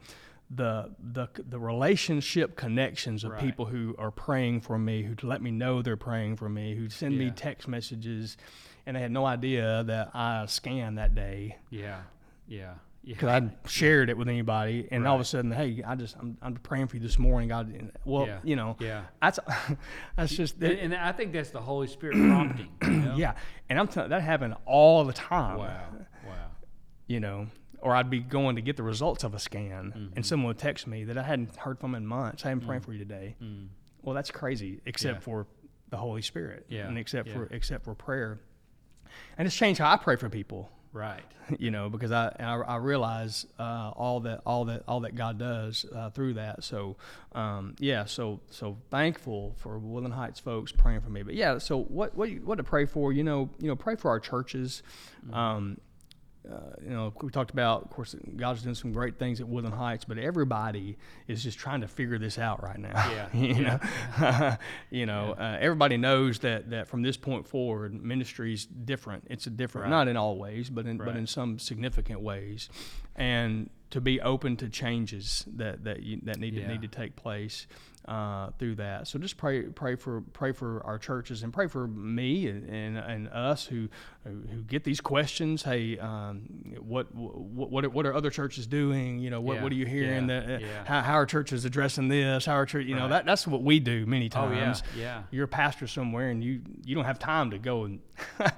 the 0.49 0.91
the 1.12 1.27
the 1.49 1.60
relationship 1.60 2.55
connections 2.55 3.23
of 3.23 3.31
Right. 3.31 3.41
people 3.41 3.65
who 3.65 3.95
are 3.97 4.12
praying 4.12 4.62
for 4.62 4.77
me 4.77 5.01
who 5.03 5.15
let 5.27 5.41
me 5.41 5.51
know 5.51 5.81
they're 5.81 5.97
praying 5.97 6.36
for 6.38 6.47
me 6.47 6.75
who 6.75 6.89
send 6.89 7.17
me 7.17 7.31
text 7.31 7.67
messages 7.67 8.38
and 8.86 8.95
they 8.95 9.01
had 9.01 9.12
no 9.12 9.25
idea 9.25 9.84
that 9.86 10.12
I 10.13 10.45
scanned 10.45 10.97
that 10.99 11.15
day 11.15 11.58
Yeah. 11.71 12.01
Yeah. 12.47 12.73
Yeah. 13.03 13.13
because 13.13 13.29
I 13.29 13.67
shared 13.67 14.10
it 14.10 14.17
with 14.17 14.27
anybody, 14.27 14.88
and 14.89 15.08
all 15.08 15.13
of 15.13 15.21
a 15.21 15.25
sudden, 15.25 15.51
hey, 15.51 15.84
I 15.86 15.93
just 15.93 16.17
I'm, 16.17 16.38
I'm 16.41 16.55
praying 16.55 16.88
for 16.88 16.95
you 16.95 17.03
this 17.03 17.19
morning, 17.19 17.49
God. 17.49 17.91
Well, 18.03 18.25
Yeah. 18.25 18.39
you 18.43 18.55
know, 18.55 18.77
Yeah. 18.79 19.03
that's 19.21 19.39
that's 20.17 20.36
just 20.36 20.55
And, 20.62 20.93
and 20.93 20.95
I 20.95 21.12
think 21.12 21.31
that's 21.31 21.51
the 21.51 21.62
Holy 21.62 21.86
Spirit 21.88 22.15
prompting. 22.15 22.69
You 22.81 22.89
know? 23.05 23.15
yeah, 23.15 23.36
and 23.69 23.79
I'm 23.79 23.88
telling 23.88 24.10
that 24.10 24.23
happened 24.23 24.55
all 24.65 25.05
the 25.05 25.13
time. 25.13 25.60
Wow. 25.60 25.88
Wow. 26.25 26.34
you 27.05 27.19
know, 27.19 27.45
or 27.81 27.95
I'd 27.95 28.10
be 28.10 28.19
going 28.19 28.55
to 28.55 28.63
get 28.63 28.77
the 28.77 28.84
results 28.84 29.23
of 29.23 29.36
a 29.36 29.39
scan, 29.39 29.93
mm-hmm. 29.95 30.13
and 30.15 30.25
someone 30.25 30.47
would 30.47 30.58
text 30.58 30.88
me 30.88 31.03
that 31.03 31.19
I 31.19 31.21
hadn't 31.21 31.55
heard 31.55 31.79
from 31.79 31.93
in 31.93 32.08
months. 32.08 32.43
I 32.43 32.49
am 32.49 32.60
praying 32.60 32.81
mm-hmm. 32.81 32.86
for 32.86 32.93
you 32.93 32.99
today. 32.99 33.36
Mm. 33.39 33.67
Well, 34.01 34.15
that's 34.15 34.31
crazy, 34.31 34.81
except 34.88 35.17
yeah. 35.17 35.19
for 35.19 35.45
the 35.89 35.97
Holy 35.97 36.23
Spirit, 36.23 36.65
yeah. 36.67 36.88
and 36.88 36.97
except 36.97 37.27
yeah. 37.27 37.36
for 37.36 37.45
except 37.51 37.84
for 37.84 37.93
prayer, 37.93 38.39
and 39.38 39.45
it's 39.45 39.55
changed 39.55 39.79
how 39.79 39.91
I 39.91 39.97
pray 39.97 40.15
for 40.15 40.29
people. 40.29 40.71
Right. 40.95 41.21
You 41.60 41.69
know, 41.69 41.91
because 41.91 42.12
I 42.12 42.36
I, 42.39 42.55
I 42.55 42.75
realize 42.77 43.45
uh, 43.60 43.91
all 43.95 44.21
that 44.21 44.41
all 44.47 44.65
that 44.65 44.81
all 44.88 45.01
that 45.01 45.13
God 45.13 45.38
does 45.38 45.86
uh, 45.95 46.10
through 46.10 46.34
that. 46.34 46.63
So, 46.63 46.95
um, 47.34 47.75
yeah. 47.77 48.05
So 48.05 48.39
so 48.49 48.77
thankful 48.89 49.53
for 49.58 49.77
Woodland 49.77 50.15
Heights 50.15 50.39
folks 50.39 50.71
praying 50.71 51.01
for 51.01 51.12
me. 51.12 51.21
But 51.21 51.36
yeah. 51.36 51.60
So 51.60 51.84
what 51.84 52.17
what 52.17 52.31
what 52.39 52.55
to 52.55 52.63
pray 52.63 52.86
for? 52.86 53.13
You 53.13 53.23
know 53.23 53.51
you 53.60 53.67
know 53.67 53.75
pray 53.75 53.95
for 53.95 54.10
our 54.10 54.19
churches. 54.19 54.81
Mm-hmm. 55.23 55.36
Um, 55.36 55.77
uh, 56.51 56.75
you 56.84 56.89
know, 56.89 57.13
we 57.21 57.29
talked 57.29 57.51
about, 57.51 57.84
of 57.84 57.89
course, 57.89 58.15
God's 58.36 58.62
doing 58.62 58.75
some 58.75 58.91
great 58.91 59.17
things 59.17 59.39
at 59.39 59.47
Woodland 59.47 59.75
Heights, 59.75 60.05
but 60.05 60.17
everybody 60.17 60.97
is 61.27 61.43
just 61.43 61.58
trying 61.58 61.81
to 61.81 61.88
figure 61.88 62.17
this 62.17 62.38
out 62.38 62.63
right 62.63 62.77
now. 62.77 62.91
Yeah. 62.93 63.27
you 63.34 63.62
know, 63.62 64.58
you 64.89 65.05
know, 65.05 65.36
yeah. 65.38 65.53
uh, 65.53 65.58
everybody 65.60 65.97
knows 65.97 66.39
that 66.39 66.69
that 66.69 66.88
from 66.88 67.01
this 67.01 67.17
point 67.17 67.47
forward, 67.47 67.93
ministry's 67.93 68.65
different. 68.65 69.25
It's 69.29 69.47
a 69.47 69.49
different, 69.49 69.86
right. 69.86 69.89
not 69.89 70.08
in 70.08 70.17
all 70.17 70.38
ways, 70.38 70.69
but 70.69 70.86
in 70.86 70.97
right. 70.97 71.05
but 71.05 71.15
in 71.15 71.27
some 71.27 71.60
significant 71.60 72.21
ways, 72.21 72.69
and 73.15 73.69
to 73.91 74.01
be 74.01 74.19
open 74.21 74.58
to 74.58 74.69
changes 74.69 75.45
that 75.55 75.84
that 75.84 76.03
you, 76.03 76.19
that 76.23 76.38
need 76.38 76.53
yeah. 76.53 76.67
to 76.67 76.71
need 76.71 76.81
to 76.81 76.88
take 76.88 77.15
place 77.15 77.67
uh, 78.08 78.52
through 78.60 78.76
that. 78.76 79.08
So 79.08 79.18
just 79.18 79.38
pray 79.38 79.63
pray 79.63 79.96
for 79.96 80.22
pray 80.22 80.52
for 80.52 80.84
our 80.86 80.98
churches 80.98 81.44
and 81.44 81.52
pray 81.52 81.68
for 81.68 81.88
me 81.88 82.48
and, 82.48 82.70
and, 82.70 82.98
and 82.98 83.28
us 83.30 83.65
who 83.65 83.89
who 84.24 84.62
get 84.63 84.84
these 84.84 85.02
questions. 85.02 85.63
Hey, 85.63 85.98
um, 85.98 86.41
what 86.80 87.13
what 87.13 87.91
what 87.91 88.06
are 88.06 88.13
other 88.13 88.30
churches 88.30 88.68
doing? 88.68 89.20
You 89.20 89.30
know, 89.30 89.41
what 89.41 89.56
yeah. 89.56 89.63
what 89.63 89.72
are 89.72 89.76
you 89.76 89.86
hearing? 89.86 90.30
Yeah. 90.30 90.39
That 90.39 90.62
yeah. 90.62 90.84
how, 90.86 91.02
how 91.02 91.13
are 91.13 91.26
churches 91.26 91.65
addressing 91.65 92.08
this? 92.08 92.46
How 92.46 92.54
are 92.54 92.65
church? 92.65 92.86
You 92.86 92.96
right. 92.96 93.02
know, 93.02 93.10
that 93.10 93.26
that's 93.26 93.48
what 93.48 93.63
we 93.63 93.80
do 93.80 94.06
many 94.06 94.30
times. 94.30 94.84
Oh, 94.86 94.98
yeah. 94.98 95.04
yeah. 95.04 95.24
You're 95.32 95.46
a 95.46 95.48
pastor 95.48 95.88
somewhere 95.88 96.30
and 96.30 96.44
you 96.44 96.62
you 96.84 96.96
don't 96.96 97.06
have 97.06 97.20
time 97.20 97.52
to 97.52 97.58
go 97.58 97.86
and 97.86 98.00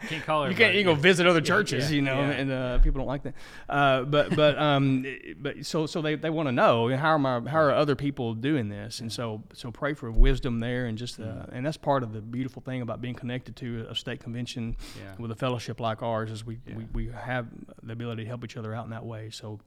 can't 0.10 0.24
call 0.26 0.50
you 0.50 0.56
can't 0.56 0.76
you 0.76 0.84
go 0.84 0.96
visit 0.96 1.26
other 1.26 1.42
churches. 1.42 1.92
You 1.92 2.02
know, 2.02 2.20
and 2.20 2.52
uh, 2.52 2.80
people 2.80 3.00
don't 3.00 3.08
like 3.08 3.24
that. 3.24 3.34
Uh, 3.70 4.04
but 4.04 4.36
but 4.36 4.58
um 4.58 5.06
but 5.40 5.66
so 5.66 5.86
so 5.86 6.02
they, 6.02 6.16
they 6.16 6.30
want 6.30 6.48
to 6.48 6.54
know 6.54 6.96
how 6.96 7.10
are 7.10 7.20
my 7.20 7.40
how 7.50 7.60
are 7.60 7.72
other 7.72 7.96
people 7.96 8.34
doing 8.34 8.70
this? 8.70 9.00
And 9.00 9.12
so 9.12 9.37
so 9.54 9.72
pray 9.72 9.94
for 9.94 10.12
wisdom 10.12 10.60
there 10.60 10.86
and 10.86 10.98
just 10.98 11.20
uh, 11.20 11.24
mm. 11.24 11.50
and 11.52 11.66
that's 11.66 11.78
part 11.78 12.04
of 12.04 12.14
the 12.14 12.22
beautiful 12.22 12.62
thing 12.62 12.82
about 12.82 13.02
being 13.02 13.16
connected 13.16 13.56
to 13.56 13.86
a 13.90 13.96
state 13.96 14.20
convention 14.20 14.76
yeah. 14.98 15.14
with 15.18 15.32
a 15.32 15.36
fellowship 15.36 15.80
like 15.80 16.02
ours 16.02 16.32
is 16.32 16.46
we, 16.46 16.60
yeah. 16.68 16.76
we 16.76 16.86
we 16.94 17.12
have 17.12 17.48
the 17.84 17.94
ability 17.94 18.24
to 18.24 18.28
help 18.28 18.44
each 18.44 18.58
other 18.58 18.74
out 18.74 18.86
in 18.86 18.92
that 18.92 19.06
way. 19.06 19.30
So. 19.30 19.60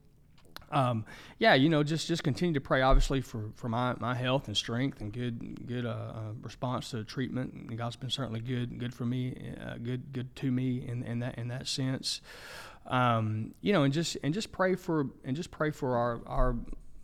Um, 0.73 1.05
yeah, 1.41 1.55
you 1.55 1.69
know, 1.69 1.83
just 1.83 2.07
just 2.07 2.23
continue 2.23 2.55
to 2.55 2.61
pray, 2.61 2.81
obviously, 2.81 3.21
for, 3.21 3.51
for 3.57 3.69
my, 3.69 3.97
my 3.99 4.15
health 4.15 4.47
and 4.47 4.57
strength 4.57 5.01
and 5.01 5.13
good 5.13 5.67
good 5.67 5.85
uh, 5.85 5.89
uh, 5.89 6.33
response 6.43 6.91
to 6.91 7.03
treatment. 7.03 7.55
And 7.55 7.77
God's 7.77 7.97
been 7.97 8.09
certainly 8.09 8.39
good 8.39 8.79
good 8.79 8.95
for 8.95 9.05
me, 9.05 9.53
uh, 9.61 9.79
good 9.83 10.13
good 10.13 10.37
to 10.37 10.53
me 10.53 10.87
in, 10.87 11.03
in 11.03 11.19
that 11.21 11.39
in 11.39 11.49
that 11.49 11.67
sense. 11.67 12.21
Um, 12.87 13.55
you 13.61 13.73
know, 13.73 13.83
and 13.83 13.93
just 13.93 14.17
and 14.23 14.33
just 14.33 14.53
pray 14.53 14.77
for 14.77 15.07
and 15.25 15.37
just 15.37 15.51
pray 15.51 15.73
for 15.73 15.97
our 15.97 16.21
our 16.27 16.57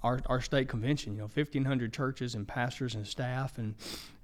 our, 0.06 0.20
our 0.26 0.40
state 0.40 0.68
convention. 0.68 1.14
You 1.14 1.22
know, 1.22 1.28
fifteen 1.28 1.64
hundred 1.64 1.92
churches 1.92 2.34
and 2.34 2.46
pastors 2.46 2.94
and 2.94 3.06
staff, 3.06 3.58
and 3.58 3.74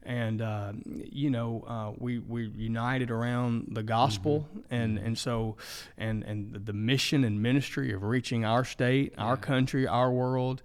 and 0.05 0.40
uh, 0.40 0.73
you 0.85 1.31
know 1.31 1.64
uh, 1.66 1.92
we 1.99 2.18
we 2.21 2.49
united 2.49 3.11
around 3.11 3.68
the 3.73 3.83
gospel, 3.83 4.49
mm-hmm. 4.49 4.75
and 4.75 4.99
and 4.99 5.18
so 5.18 5.57
and 5.99 6.23
and 6.23 6.66
the 6.66 6.73
mission 6.73 7.25
and 7.25 7.42
ministry 7.42 7.92
of 7.92 8.03
reaching 8.03 8.45
our 8.45 8.64
state, 8.64 9.12
yeah. 9.14 9.25
our 9.25 9.37
country, 9.37 9.87
our 9.87 10.11
world. 10.11 10.62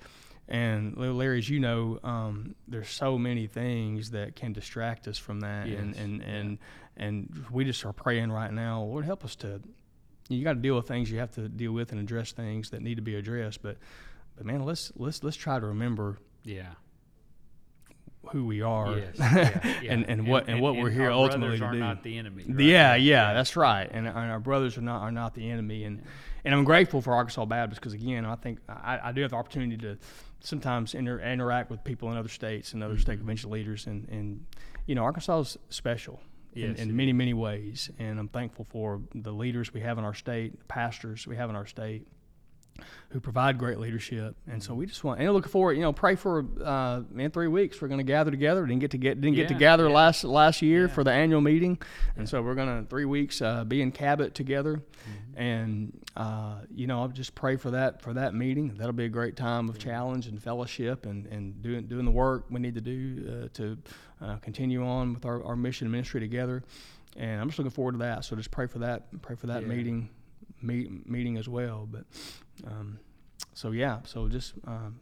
And 0.50 0.96
Larry, 0.96 1.40
as 1.40 1.50
you 1.50 1.60
know, 1.60 2.00
um, 2.06 2.56
there's 2.70 2.90
so 2.90 3.18
many 3.18 3.48
things 3.48 4.12
that 4.12 4.38
can 4.38 4.54
distract 4.54 5.08
us 5.08 5.18
from 5.18 5.42
that, 5.42 5.68
yes. 5.68 5.80
and 5.80 5.96
and 5.96 6.22
and 6.22 6.58
and 6.96 7.46
we 7.52 7.66
just 7.66 7.86
are 7.86 7.94
praying 7.94 8.32
right 8.32 8.54
now. 8.54 8.84
Lord, 8.84 9.06
help 9.06 9.26
us 9.26 9.36
to. 9.38 9.62
You 10.30 10.44
got 10.44 10.54
to 10.54 10.60
deal 10.60 10.76
with 10.76 10.88
things 10.90 11.10
you 11.10 11.20
have 11.20 11.32
to 11.36 11.48
deal 11.48 11.72
with 11.72 11.94
and 11.94 12.02
address 12.02 12.34
things 12.34 12.72
that 12.72 12.82
need 12.82 12.96
to 12.96 13.02
be 13.02 13.16
addressed, 13.16 13.62
but 13.62 13.78
but 14.38 14.46
man, 14.46 14.64
let's 14.64 14.92
let's 14.96 15.24
let's 15.24 15.38
try 15.38 15.60
to 15.60 15.66
remember. 15.66 16.18
Yeah. 16.44 16.74
Who 18.32 18.46
we 18.46 18.62
are, 18.62 18.98
yes, 18.98 19.16
yeah, 19.20 19.80
yeah. 19.82 19.94
and, 19.94 20.10
and 20.10 20.28
what 20.28 20.44
and, 20.44 20.56
and 20.56 20.62
what 20.62 20.76
we're 20.76 20.90
here 20.90 21.10
ultimately 21.10 21.60
to 21.60 21.72
do. 21.72 21.80
Not 21.80 22.04
the 22.04 22.18
enemy. 22.18 22.44
Right? 22.46 22.66
Yeah, 22.66 22.96
yeah, 22.96 23.34
that's 23.34 23.56
right. 23.56 23.90
And, 23.90 24.06
and, 24.06 24.18
our 24.18 24.42
brothers 24.42 24.78
are 24.78 24.82
not 24.82 25.02
are 25.02 25.14
not 25.14 25.34
the 25.34 25.50
enemy. 25.50 25.86
And 25.86 26.04
and 26.44 26.54
I'm 26.54 26.66
grateful 26.66 27.02
for 27.02 27.14
Arkansas 27.14 27.46
Baptist 27.46 27.80
because 27.80 27.94
again, 27.94 28.26
I 28.26 28.36
think 28.36 28.60
I, 28.68 29.00
I 29.02 29.12
do 29.14 29.22
have 29.22 29.32
the 29.32 29.38
opportunity 29.38 29.78
to 29.78 29.98
sometimes 30.42 30.94
inter, 30.94 31.22
interact 31.22 31.70
with 31.70 31.86
people 31.86 32.12
in 32.12 32.18
other 32.18 32.28
states 32.28 32.74
and 32.74 32.84
other 32.84 32.96
mm-hmm. 32.96 33.02
state 33.02 33.18
convention 33.18 33.50
leaders, 33.50 33.88
and 33.88 34.10
and 34.10 34.46
you 34.88 34.96
know 34.96 35.04
Arkansas 35.04 35.40
is 35.40 35.58
special. 35.70 36.20
Yes, 36.54 36.80
in, 36.80 36.90
in 36.90 36.96
many 36.98 37.14
many 37.14 37.34
ways, 37.34 37.90
and 37.98 38.20
I'm 38.20 38.28
thankful 38.28 38.66
for 38.70 39.02
the 39.16 39.32
leaders 39.32 39.74
we 39.74 39.80
have 39.82 39.98
in 39.98 40.04
our 40.04 40.14
state, 40.14 40.60
the 40.60 40.66
pastors 40.66 41.26
we 41.26 41.38
have 41.38 41.50
in 41.50 41.56
our 41.56 41.66
state, 41.66 42.08
who 43.10 43.20
provide 43.20 43.58
great 43.58 43.80
leadership. 43.80 44.36
And 44.48 44.62
so 44.62 44.74
we 44.74 44.86
just 44.86 45.04
want 45.04 45.20
and 45.20 45.32
look 45.34 45.48
forward, 45.48 45.74
you 45.74 45.82
know, 45.82 45.94
pray 45.94 46.16
for 46.16 46.46
uh, 46.64 47.02
in 47.16 47.32
three 47.32 47.48
weeks 47.48 47.82
we're 47.82 47.88
going 47.88 48.00
to 48.00 48.04
gather 48.04 48.32
together. 48.32 48.66
Didn't 48.66 48.82
get 48.82 48.92
to 48.92 48.98
get 48.98 49.22
didn't 49.22 49.36
yeah, 49.36 49.44
get 49.44 49.54
together 49.54 49.88
yeah. 49.88 49.96
last 49.96 50.24
last 50.24 50.62
year 50.62 50.88
yeah. 50.88 50.94
for 50.94 51.04
the 51.04 51.12
annual 51.12 51.42
meeting, 51.42 51.78
and 52.16 52.28
so 52.28 52.42
we're 52.42 52.56
going 52.56 52.84
to 52.84 52.90
three 52.90 53.06
weeks 53.06 53.42
uh, 53.42 53.64
be 53.64 53.82
in 53.82 53.92
Cabot 53.92 54.36
together, 54.36 54.76
mm-hmm. 54.76 55.42
and 55.42 56.06
uh, 56.16 56.60
you 56.70 56.88
know 56.88 57.02
I'll 57.02 57.08
just 57.08 57.34
pray 57.34 57.56
for 57.56 57.72
that 57.72 58.02
for 58.02 58.14
that 58.14 58.34
meeting. 58.34 58.76
That'll 58.78 58.94
be 58.94 59.06
a 59.06 59.10
great 59.10 59.36
time 59.36 59.70
of 59.70 59.80
challenge 59.80 60.28
and 60.28 60.42
fellowship 60.42 61.06
and 61.06 61.26
and 61.28 61.62
doing 61.62 61.88
doing 61.88 62.06
the 62.06 62.12
work 62.12 62.46
we 62.50 62.60
need 62.60 62.76
to 62.76 62.82
do 62.82 63.46
uh, 63.46 63.48
to 63.54 63.78
uh, 64.22 64.36
continue 64.38 64.86
on 64.86 65.14
with 65.14 65.26
our, 65.26 65.44
our 65.44 65.56
mission 65.56 65.86
and 65.86 65.92
ministry 65.92 66.20
together. 66.20 66.64
And 67.16 67.42
I'm 67.42 67.48
just 67.48 67.58
looking 67.58 67.72
forward 67.72 67.94
to 67.94 67.98
that. 68.00 68.26
So 68.26 68.36
just 68.36 68.52
pray 68.52 68.68
for 68.68 68.80
that. 68.80 69.22
Pray 69.24 69.36
for 69.36 69.48
that 69.48 69.66
meeting 69.66 70.10
meet, 70.62 71.08
meeting 71.10 71.38
as 71.38 71.48
well. 71.48 71.88
But 71.90 72.06
um, 72.66 73.00
so 73.54 73.72
yeah, 73.72 74.00
so 74.04 74.28
just 74.28 74.54
um, 74.66 75.00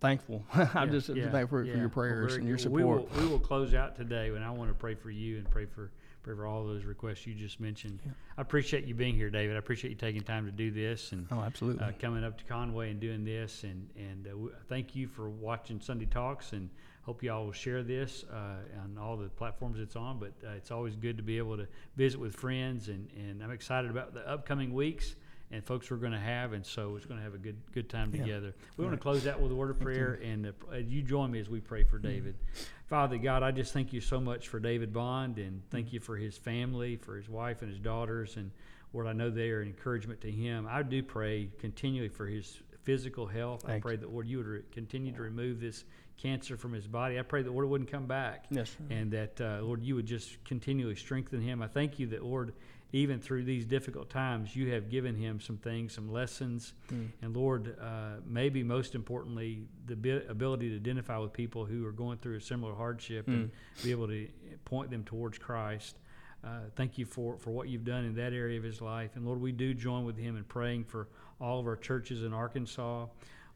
thankful. 0.00 0.44
I'm 0.54 0.88
yeah, 0.88 0.92
just 0.92 1.08
yeah, 1.08 1.30
thankful 1.30 1.64
yeah. 1.64 1.72
for 1.72 1.78
your 1.78 1.88
prayers 1.88 2.32
well, 2.32 2.38
and 2.38 2.48
your 2.48 2.58
support. 2.58 2.76
We 2.76 2.84
will, 2.84 3.08
we 3.18 3.26
will 3.26 3.40
close 3.40 3.74
out 3.74 3.96
today, 3.96 4.28
and 4.28 4.44
I 4.44 4.50
want 4.50 4.70
to 4.70 4.74
pray 4.74 4.94
for 4.94 5.10
you 5.10 5.38
and 5.38 5.50
pray 5.50 5.66
for 5.66 5.90
pray 6.22 6.34
for 6.34 6.46
all 6.46 6.64
those 6.64 6.84
requests 6.84 7.26
you 7.26 7.34
just 7.34 7.60
mentioned. 7.60 8.00
Yeah. 8.04 8.12
I 8.36 8.42
appreciate 8.42 8.84
you 8.84 8.94
being 8.94 9.14
here, 9.14 9.30
David. 9.30 9.56
I 9.56 9.58
appreciate 9.58 9.90
you 9.90 9.96
taking 9.96 10.22
time 10.22 10.46
to 10.46 10.52
do 10.52 10.70
this 10.70 11.12
and 11.12 11.26
oh, 11.30 11.40
absolutely 11.40 11.84
uh, 11.84 11.92
coming 11.98 12.24
up 12.24 12.38
to 12.38 12.44
Conway 12.44 12.90
and 12.90 13.00
doing 13.00 13.24
this. 13.24 13.64
And 13.64 13.88
and 13.96 14.26
uh, 14.26 14.30
w- 14.30 14.54
thank 14.68 14.94
you 14.94 15.08
for 15.08 15.30
watching 15.30 15.80
Sunday 15.80 16.06
Talks 16.06 16.52
and 16.52 16.68
hope 17.02 17.22
y'all 17.22 17.46
will 17.46 17.52
share 17.52 17.82
this 17.82 18.24
uh, 18.32 18.82
on 18.82 18.98
all 19.00 19.16
the 19.16 19.28
platforms 19.28 19.78
it's 19.80 19.96
on. 19.96 20.18
But 20.18 20.32
uh, 20.46 20.52
it's 20.52 20.70
always 20.70 20.96
good 20.96 21.16
to 21.16 21.22
be 21.22 21.38
able 21.38 21.56
to 21.56 21.66
visit 21.96 22.20
with 22.20 22.34
friends, 22.34 22.88
and, 22.88 23.08
and 23.16 23.42
I'm 23.42 23.50
excited 23.50 23.90
about 23.90 24.14
the 24.14 24.28
upcoming 24.28 24.72
weeks 24.72 25.16
and 25.50 25.64
folks 25.64 25.90
we're 25.90 25.96
going 25.96 26.12
to 26.12 26.18
have, 26.18 26.52
and 26.52 26.64
so 26.64 26.96
it's 26.96 27.06
going 27.06 27.18
to 27.18 27.24
have 27.24 27.34
a 27.34 27.38
good 27.38 27.56
good 27.72 27.88
time 27.88 28.10
yeah. 28.12 28.20
together. 28.20 28.54
We 28.76 28.84
right. 28.84 28.90
want 28.90 29.00
to 29.00 29.02
close 29.02 29.26
out 29.26 29.40
with 29.40 29.52
a 29.52 29.54
word 29.54 29.70
of 29.70 29.80
prayer, 29.80 30.20
and 30.22 30.46
uh, 30.46 30.76
you 30.76 31.02
join 31.02 31.30
me 31.30 31.40
as 31.40 31.48
we 31.48 31.60
pray 31.60 31.84
for 31.84 31.98
David. 31.98 32.34
Mm-hmm. 32.34 32.62
Father 32.86 33.18
God, 33.18 33.42
I 33.42 33.50
just 33.50 33.72
thank 33.72 33.92
you 33.92 34.00
so 34.00 34.20
much 34.20 34.48
for 34.48 34.58
David 34.60 34.92
Bond, 34.92 35.38
and 35.38 35.62
thank 35.70 35.92
you 35.92 36.00
for 36.00 36.16
his 36.16 36.36
family, 36.36 36.96
for 36.96 37.16
his 37.16 37.28
wife 37.28 37.62
and 37.62 37.70
his 37.70 37.80
daughters, 37.80 38.36
and 38.36 38.50
Lord, 38.92 39.06
I 39.06 39.12
know 39.12 39.30
they 39.30 39.50
are 39.50 39.60
an 39.60 39.68
encouragement 39.68 40.20
to 40.22 40.30
him. 40.30 40.66
I 40.68 40.82
do 40.82 41.02
pray 41.02 41.48
continually 41.58 42.08
for 42.08 42.26
his 42.26 42.60
physical 42.82 43.26
health. 43.26 43.62
Thank 43.62 43.84
I 43.84 43.88
pray 43.88 43.96
that 43.96 44.10
Lord, 44.12 44.26
you 44.26 44.38
would 44.38 44.46
re- 44.46 44.62
continue 44.72 45.12
to 45.12 45.22
remove 45.22 45.60
this 45.60 45.84
cancer 46.16 46.56
from 46.56 46.72
his 46.72 46.86
body. 46.86 47.18
I 47.18 47.22
pray 47.22 47.42
that 47.42 47.50
Lord 47.50 47.68
wouldn't 47.68 47.90
come 47.90 48.06
back. 48.06 48.46
Yes, 48.50 48.76
and 48.90 49.10
that 49.12 49.40
uh, 49.40 49.60
Lord, 49.62 49.82
you 49.82 49.94
would 49.94 50.06
just 50.06 50.42
continually 50.44 50.96
strengthen 50.96 51.40
him. 51.40 51.62
I 51.62 51.68
thank 51.68 51.98
you 51.98 52.08
that 52.08 52.24
Lord, 52.24 52.52
even 52.92 53.20
through 53.20 53.44
these 53.44 53.64
difficult 53.64 54.10
times, 54.10 54.56
you 54.56 54.72
have 54.72 54.90
given 54.90 55.14
him 55.14 55.40
some 55.40 55.56
things, 55.56 55.94
some 55.94 56.10
lessons, 56.10 56.74
mm. 56.92 57.08
and 57.22 57.36
Lord, 57.36 57.76
uh, 57.80 58.20
maybe 58.26 58.62
most 58.62 58.94
importantly, 58.94 59.62
the 59.86 59.94
bi- 59.94 60.22
ability 60.28 60.70
to 60.70 60.76
identify 60.76 61.16
with 61.18 61.32
people 61.32 61.64
who 61.64 61.86
are 61.86 61.92
going 61.92 62.18
through 62.18 62.36
a 62.36 62.40
similar 62.40 62.74
hardship 62.74 63.26
mm. 63.26 63.34
and 63.34 63.50
be 63.84 63.92
able 63.92 64.08
to 64.08 64.28
point 64.64 64.90
them 64.90 65.04
towards 65.04 65.38
Christ. 65.38 65.98
Uh, 66.42 66.60
thank 66.74 66.98
you 66.98 67.04
for, 67.04 67.36
for 67.38 67.50
what 67.50 67.68
you've 67.68 67.84
done 67.84 68.04
in 68.04 68.14
that 68.14 68.32
area 68.32 68.58
of 68.58 68.64
his 68.64 68.80
life. 68.80 69.10
And 69.14 69.24
Lord, 69.24 69.40
we 69.40 69.52
do 69.52 69.74
join 69.74 70.04
with 70.04 70.16
him 70.16 70.36
in 70.36 70.44
praying 70.44 70.84
for 70.84 71.08
all 71.40 71.60
of 71.60 71.66
our 71.66 71.76
churches 71.76 72.22
in 72.24 72.32
Arkansas. 72.32 73.06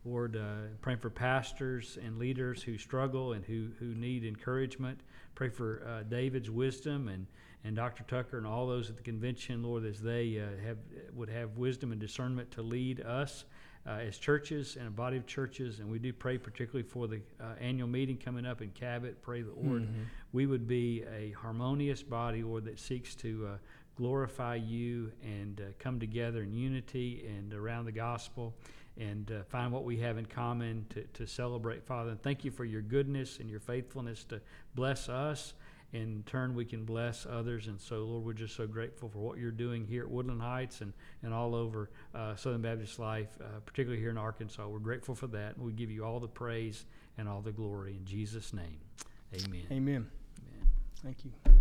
Lord, 0.05 0.37
uh, 0.37 0.69
praying 0.83 0.99
for 0.99 1.09
pastors 1.09 1.99
and 2.05 2.19
leaders 2.19 2.63
who 2.63 2.77
struggle 2.77 3.33
and 3.33 3.45
who, 3.45 3.69
who 3.79 3.95
need 3.95 4.25
encouragement. 4.25 5.01
Pray 5.35 5.49
for 5.49 5.83
uh, 5.89 6.03
David's 6.03 6.51
wisdom 6.51 7.09
and, 7.09 7.27
and 7.65 7.75
Dr. 7.75 8.05
Tucker 8.05 8.37
and 8.37 8.47
all 8.47 8.67
those 8.67 8.91
at 8.91 8.97
the 8.97 9.03
convention, 9.03 9.63
Lord, 9.63 9.87
as 9.87 10.01
they 10.01 10.39
uh, 10.39 10.67
have 10.67 10.77
would 11.15 11.31
have 11.31 11.57
wisdom 11.57 11.93
and 11.93 12.01
discernment 12.01 12.51
to 12.53 12.63
lead 12.63 13.01
us 13.01 13.45
uh, 13.87 13.91
as 14.07 14.19
churches 14.19 14.77
and 14.77 14.89
a 14.89 14.91
body 14.91 15.17
of 15.17 15.27
churches. 15.27 15.81
And 15.81 15.91
we 15.91 15.99
do 15.99 16.13
pray 16.13 16.39
particularly 16.39 16.89
for 16.89 17.09
the 17.09 17.21
uh, 17.41 17.55
annual 17.61 17.89
meeting 17.89 18.17
coming 18.17 18.47
up 18.47 18.63
in 18.63 18.71
Cabot. 18.71 19.23
Pray 19.23 19.43
the 19.43 19.53
Lord 19.53 19.83
mm-hmm. 19.83 20.03
we 20.33 20.47
would 20.47 20.67
be 20.67 21.05
a 21.15 21.33
harmonious 21.33 22.03
body, 22.03 22.43
Lord, 22.43 22.65
that 22.67 22.79
seeks 22.79 23.15
to 23.17 23.49
uh, 23.53 23.57
glorify 23.97 24.57
you 24.57 25.13
and 25.23 25.61
uh, 25.61 25.65
come 25.79 26.01
together 26.01 26.43
in 26.43 26.53
unity 26.53 27.25
and 27.27 27.53
around 27.55 27.85
the 27.85 27.93
gospel 27.93 28.55
and 28.97 29.31
uh, 29.33 29.43
find 29.45 29.73
what 29.73 29.85
we 29.85 29.99
have 29.99 30.19
in 30.19 30.27
common 30.27 30.87
to, 30.91 31.03
to 31.15 31.27
celebrate, 31.27 31.85
Father. 31.85 32.11
And 32.11 32.23
thank 32.23 32.45
you 32.45 32.51
for 32.51 32.65
your 32.65 32.83
goodness 32.83 33.39
and 33.39 33.51
your 33.51 33.61
faithfulness 33.61 34.25
to 34.25 34.41
bless 34.75 35.09
us. 35.09 35.55
In 35.95 36.25
turn, 36.27 36.57
we 36.57 36.65
can 36.65 36.85
bless 36.85 37.25
others. 37.25 37.69
And 37.69 37.81
so, 37.81 38.05
Lord, 38.05 38.25
we're 38.25 38.33
just 38.33 38.57
so 38.57 38.67
grateful 38.67 39.09
for 39.09 39.21
what 39.21 39.39
you're 39.39 39.53
doing 39.53 39.87
here 39.87 40.03
at 40.03 40.11
Woodland 40.11 40.43
Heights 40.43 40.81
and, 40.81 40.93
and 41.23 41.33
all 41.33 41.55
over 41.55 41.89
uh, 42.15 42.35
Southern 42.35 42.63
Baptist 42.63 42.99
life, 42.99 43.29
uh, 43.41 43.61
particularly 43.65 44.01
here 44.01 44.11
in 44.11 44.19
Arkansas. 44.19 44.67
We're 44.67 44.81
grateful 44.81 45.15
for 45.15 45.29
that. 45.29 45.55
And 45.55 45.65
we 45.65 45.73
give 45.73 45.93
you 45.93 46.05
all 46.05 46.19
the 46.19 46.27
praise 46.27 46.85
and 47.17 47.29
all 47.29 47.41
the 47.41 47.53
glory 47.53 47.93
in 47.97 48.05
Jesus' 48.05 48.53
name. 48.53 48.79
Amen. 49.35 49.67
Amen. 49.71 50.11
Amen. 50.41 50.69
Thank 51.01 51.25
you. 51.25 51.54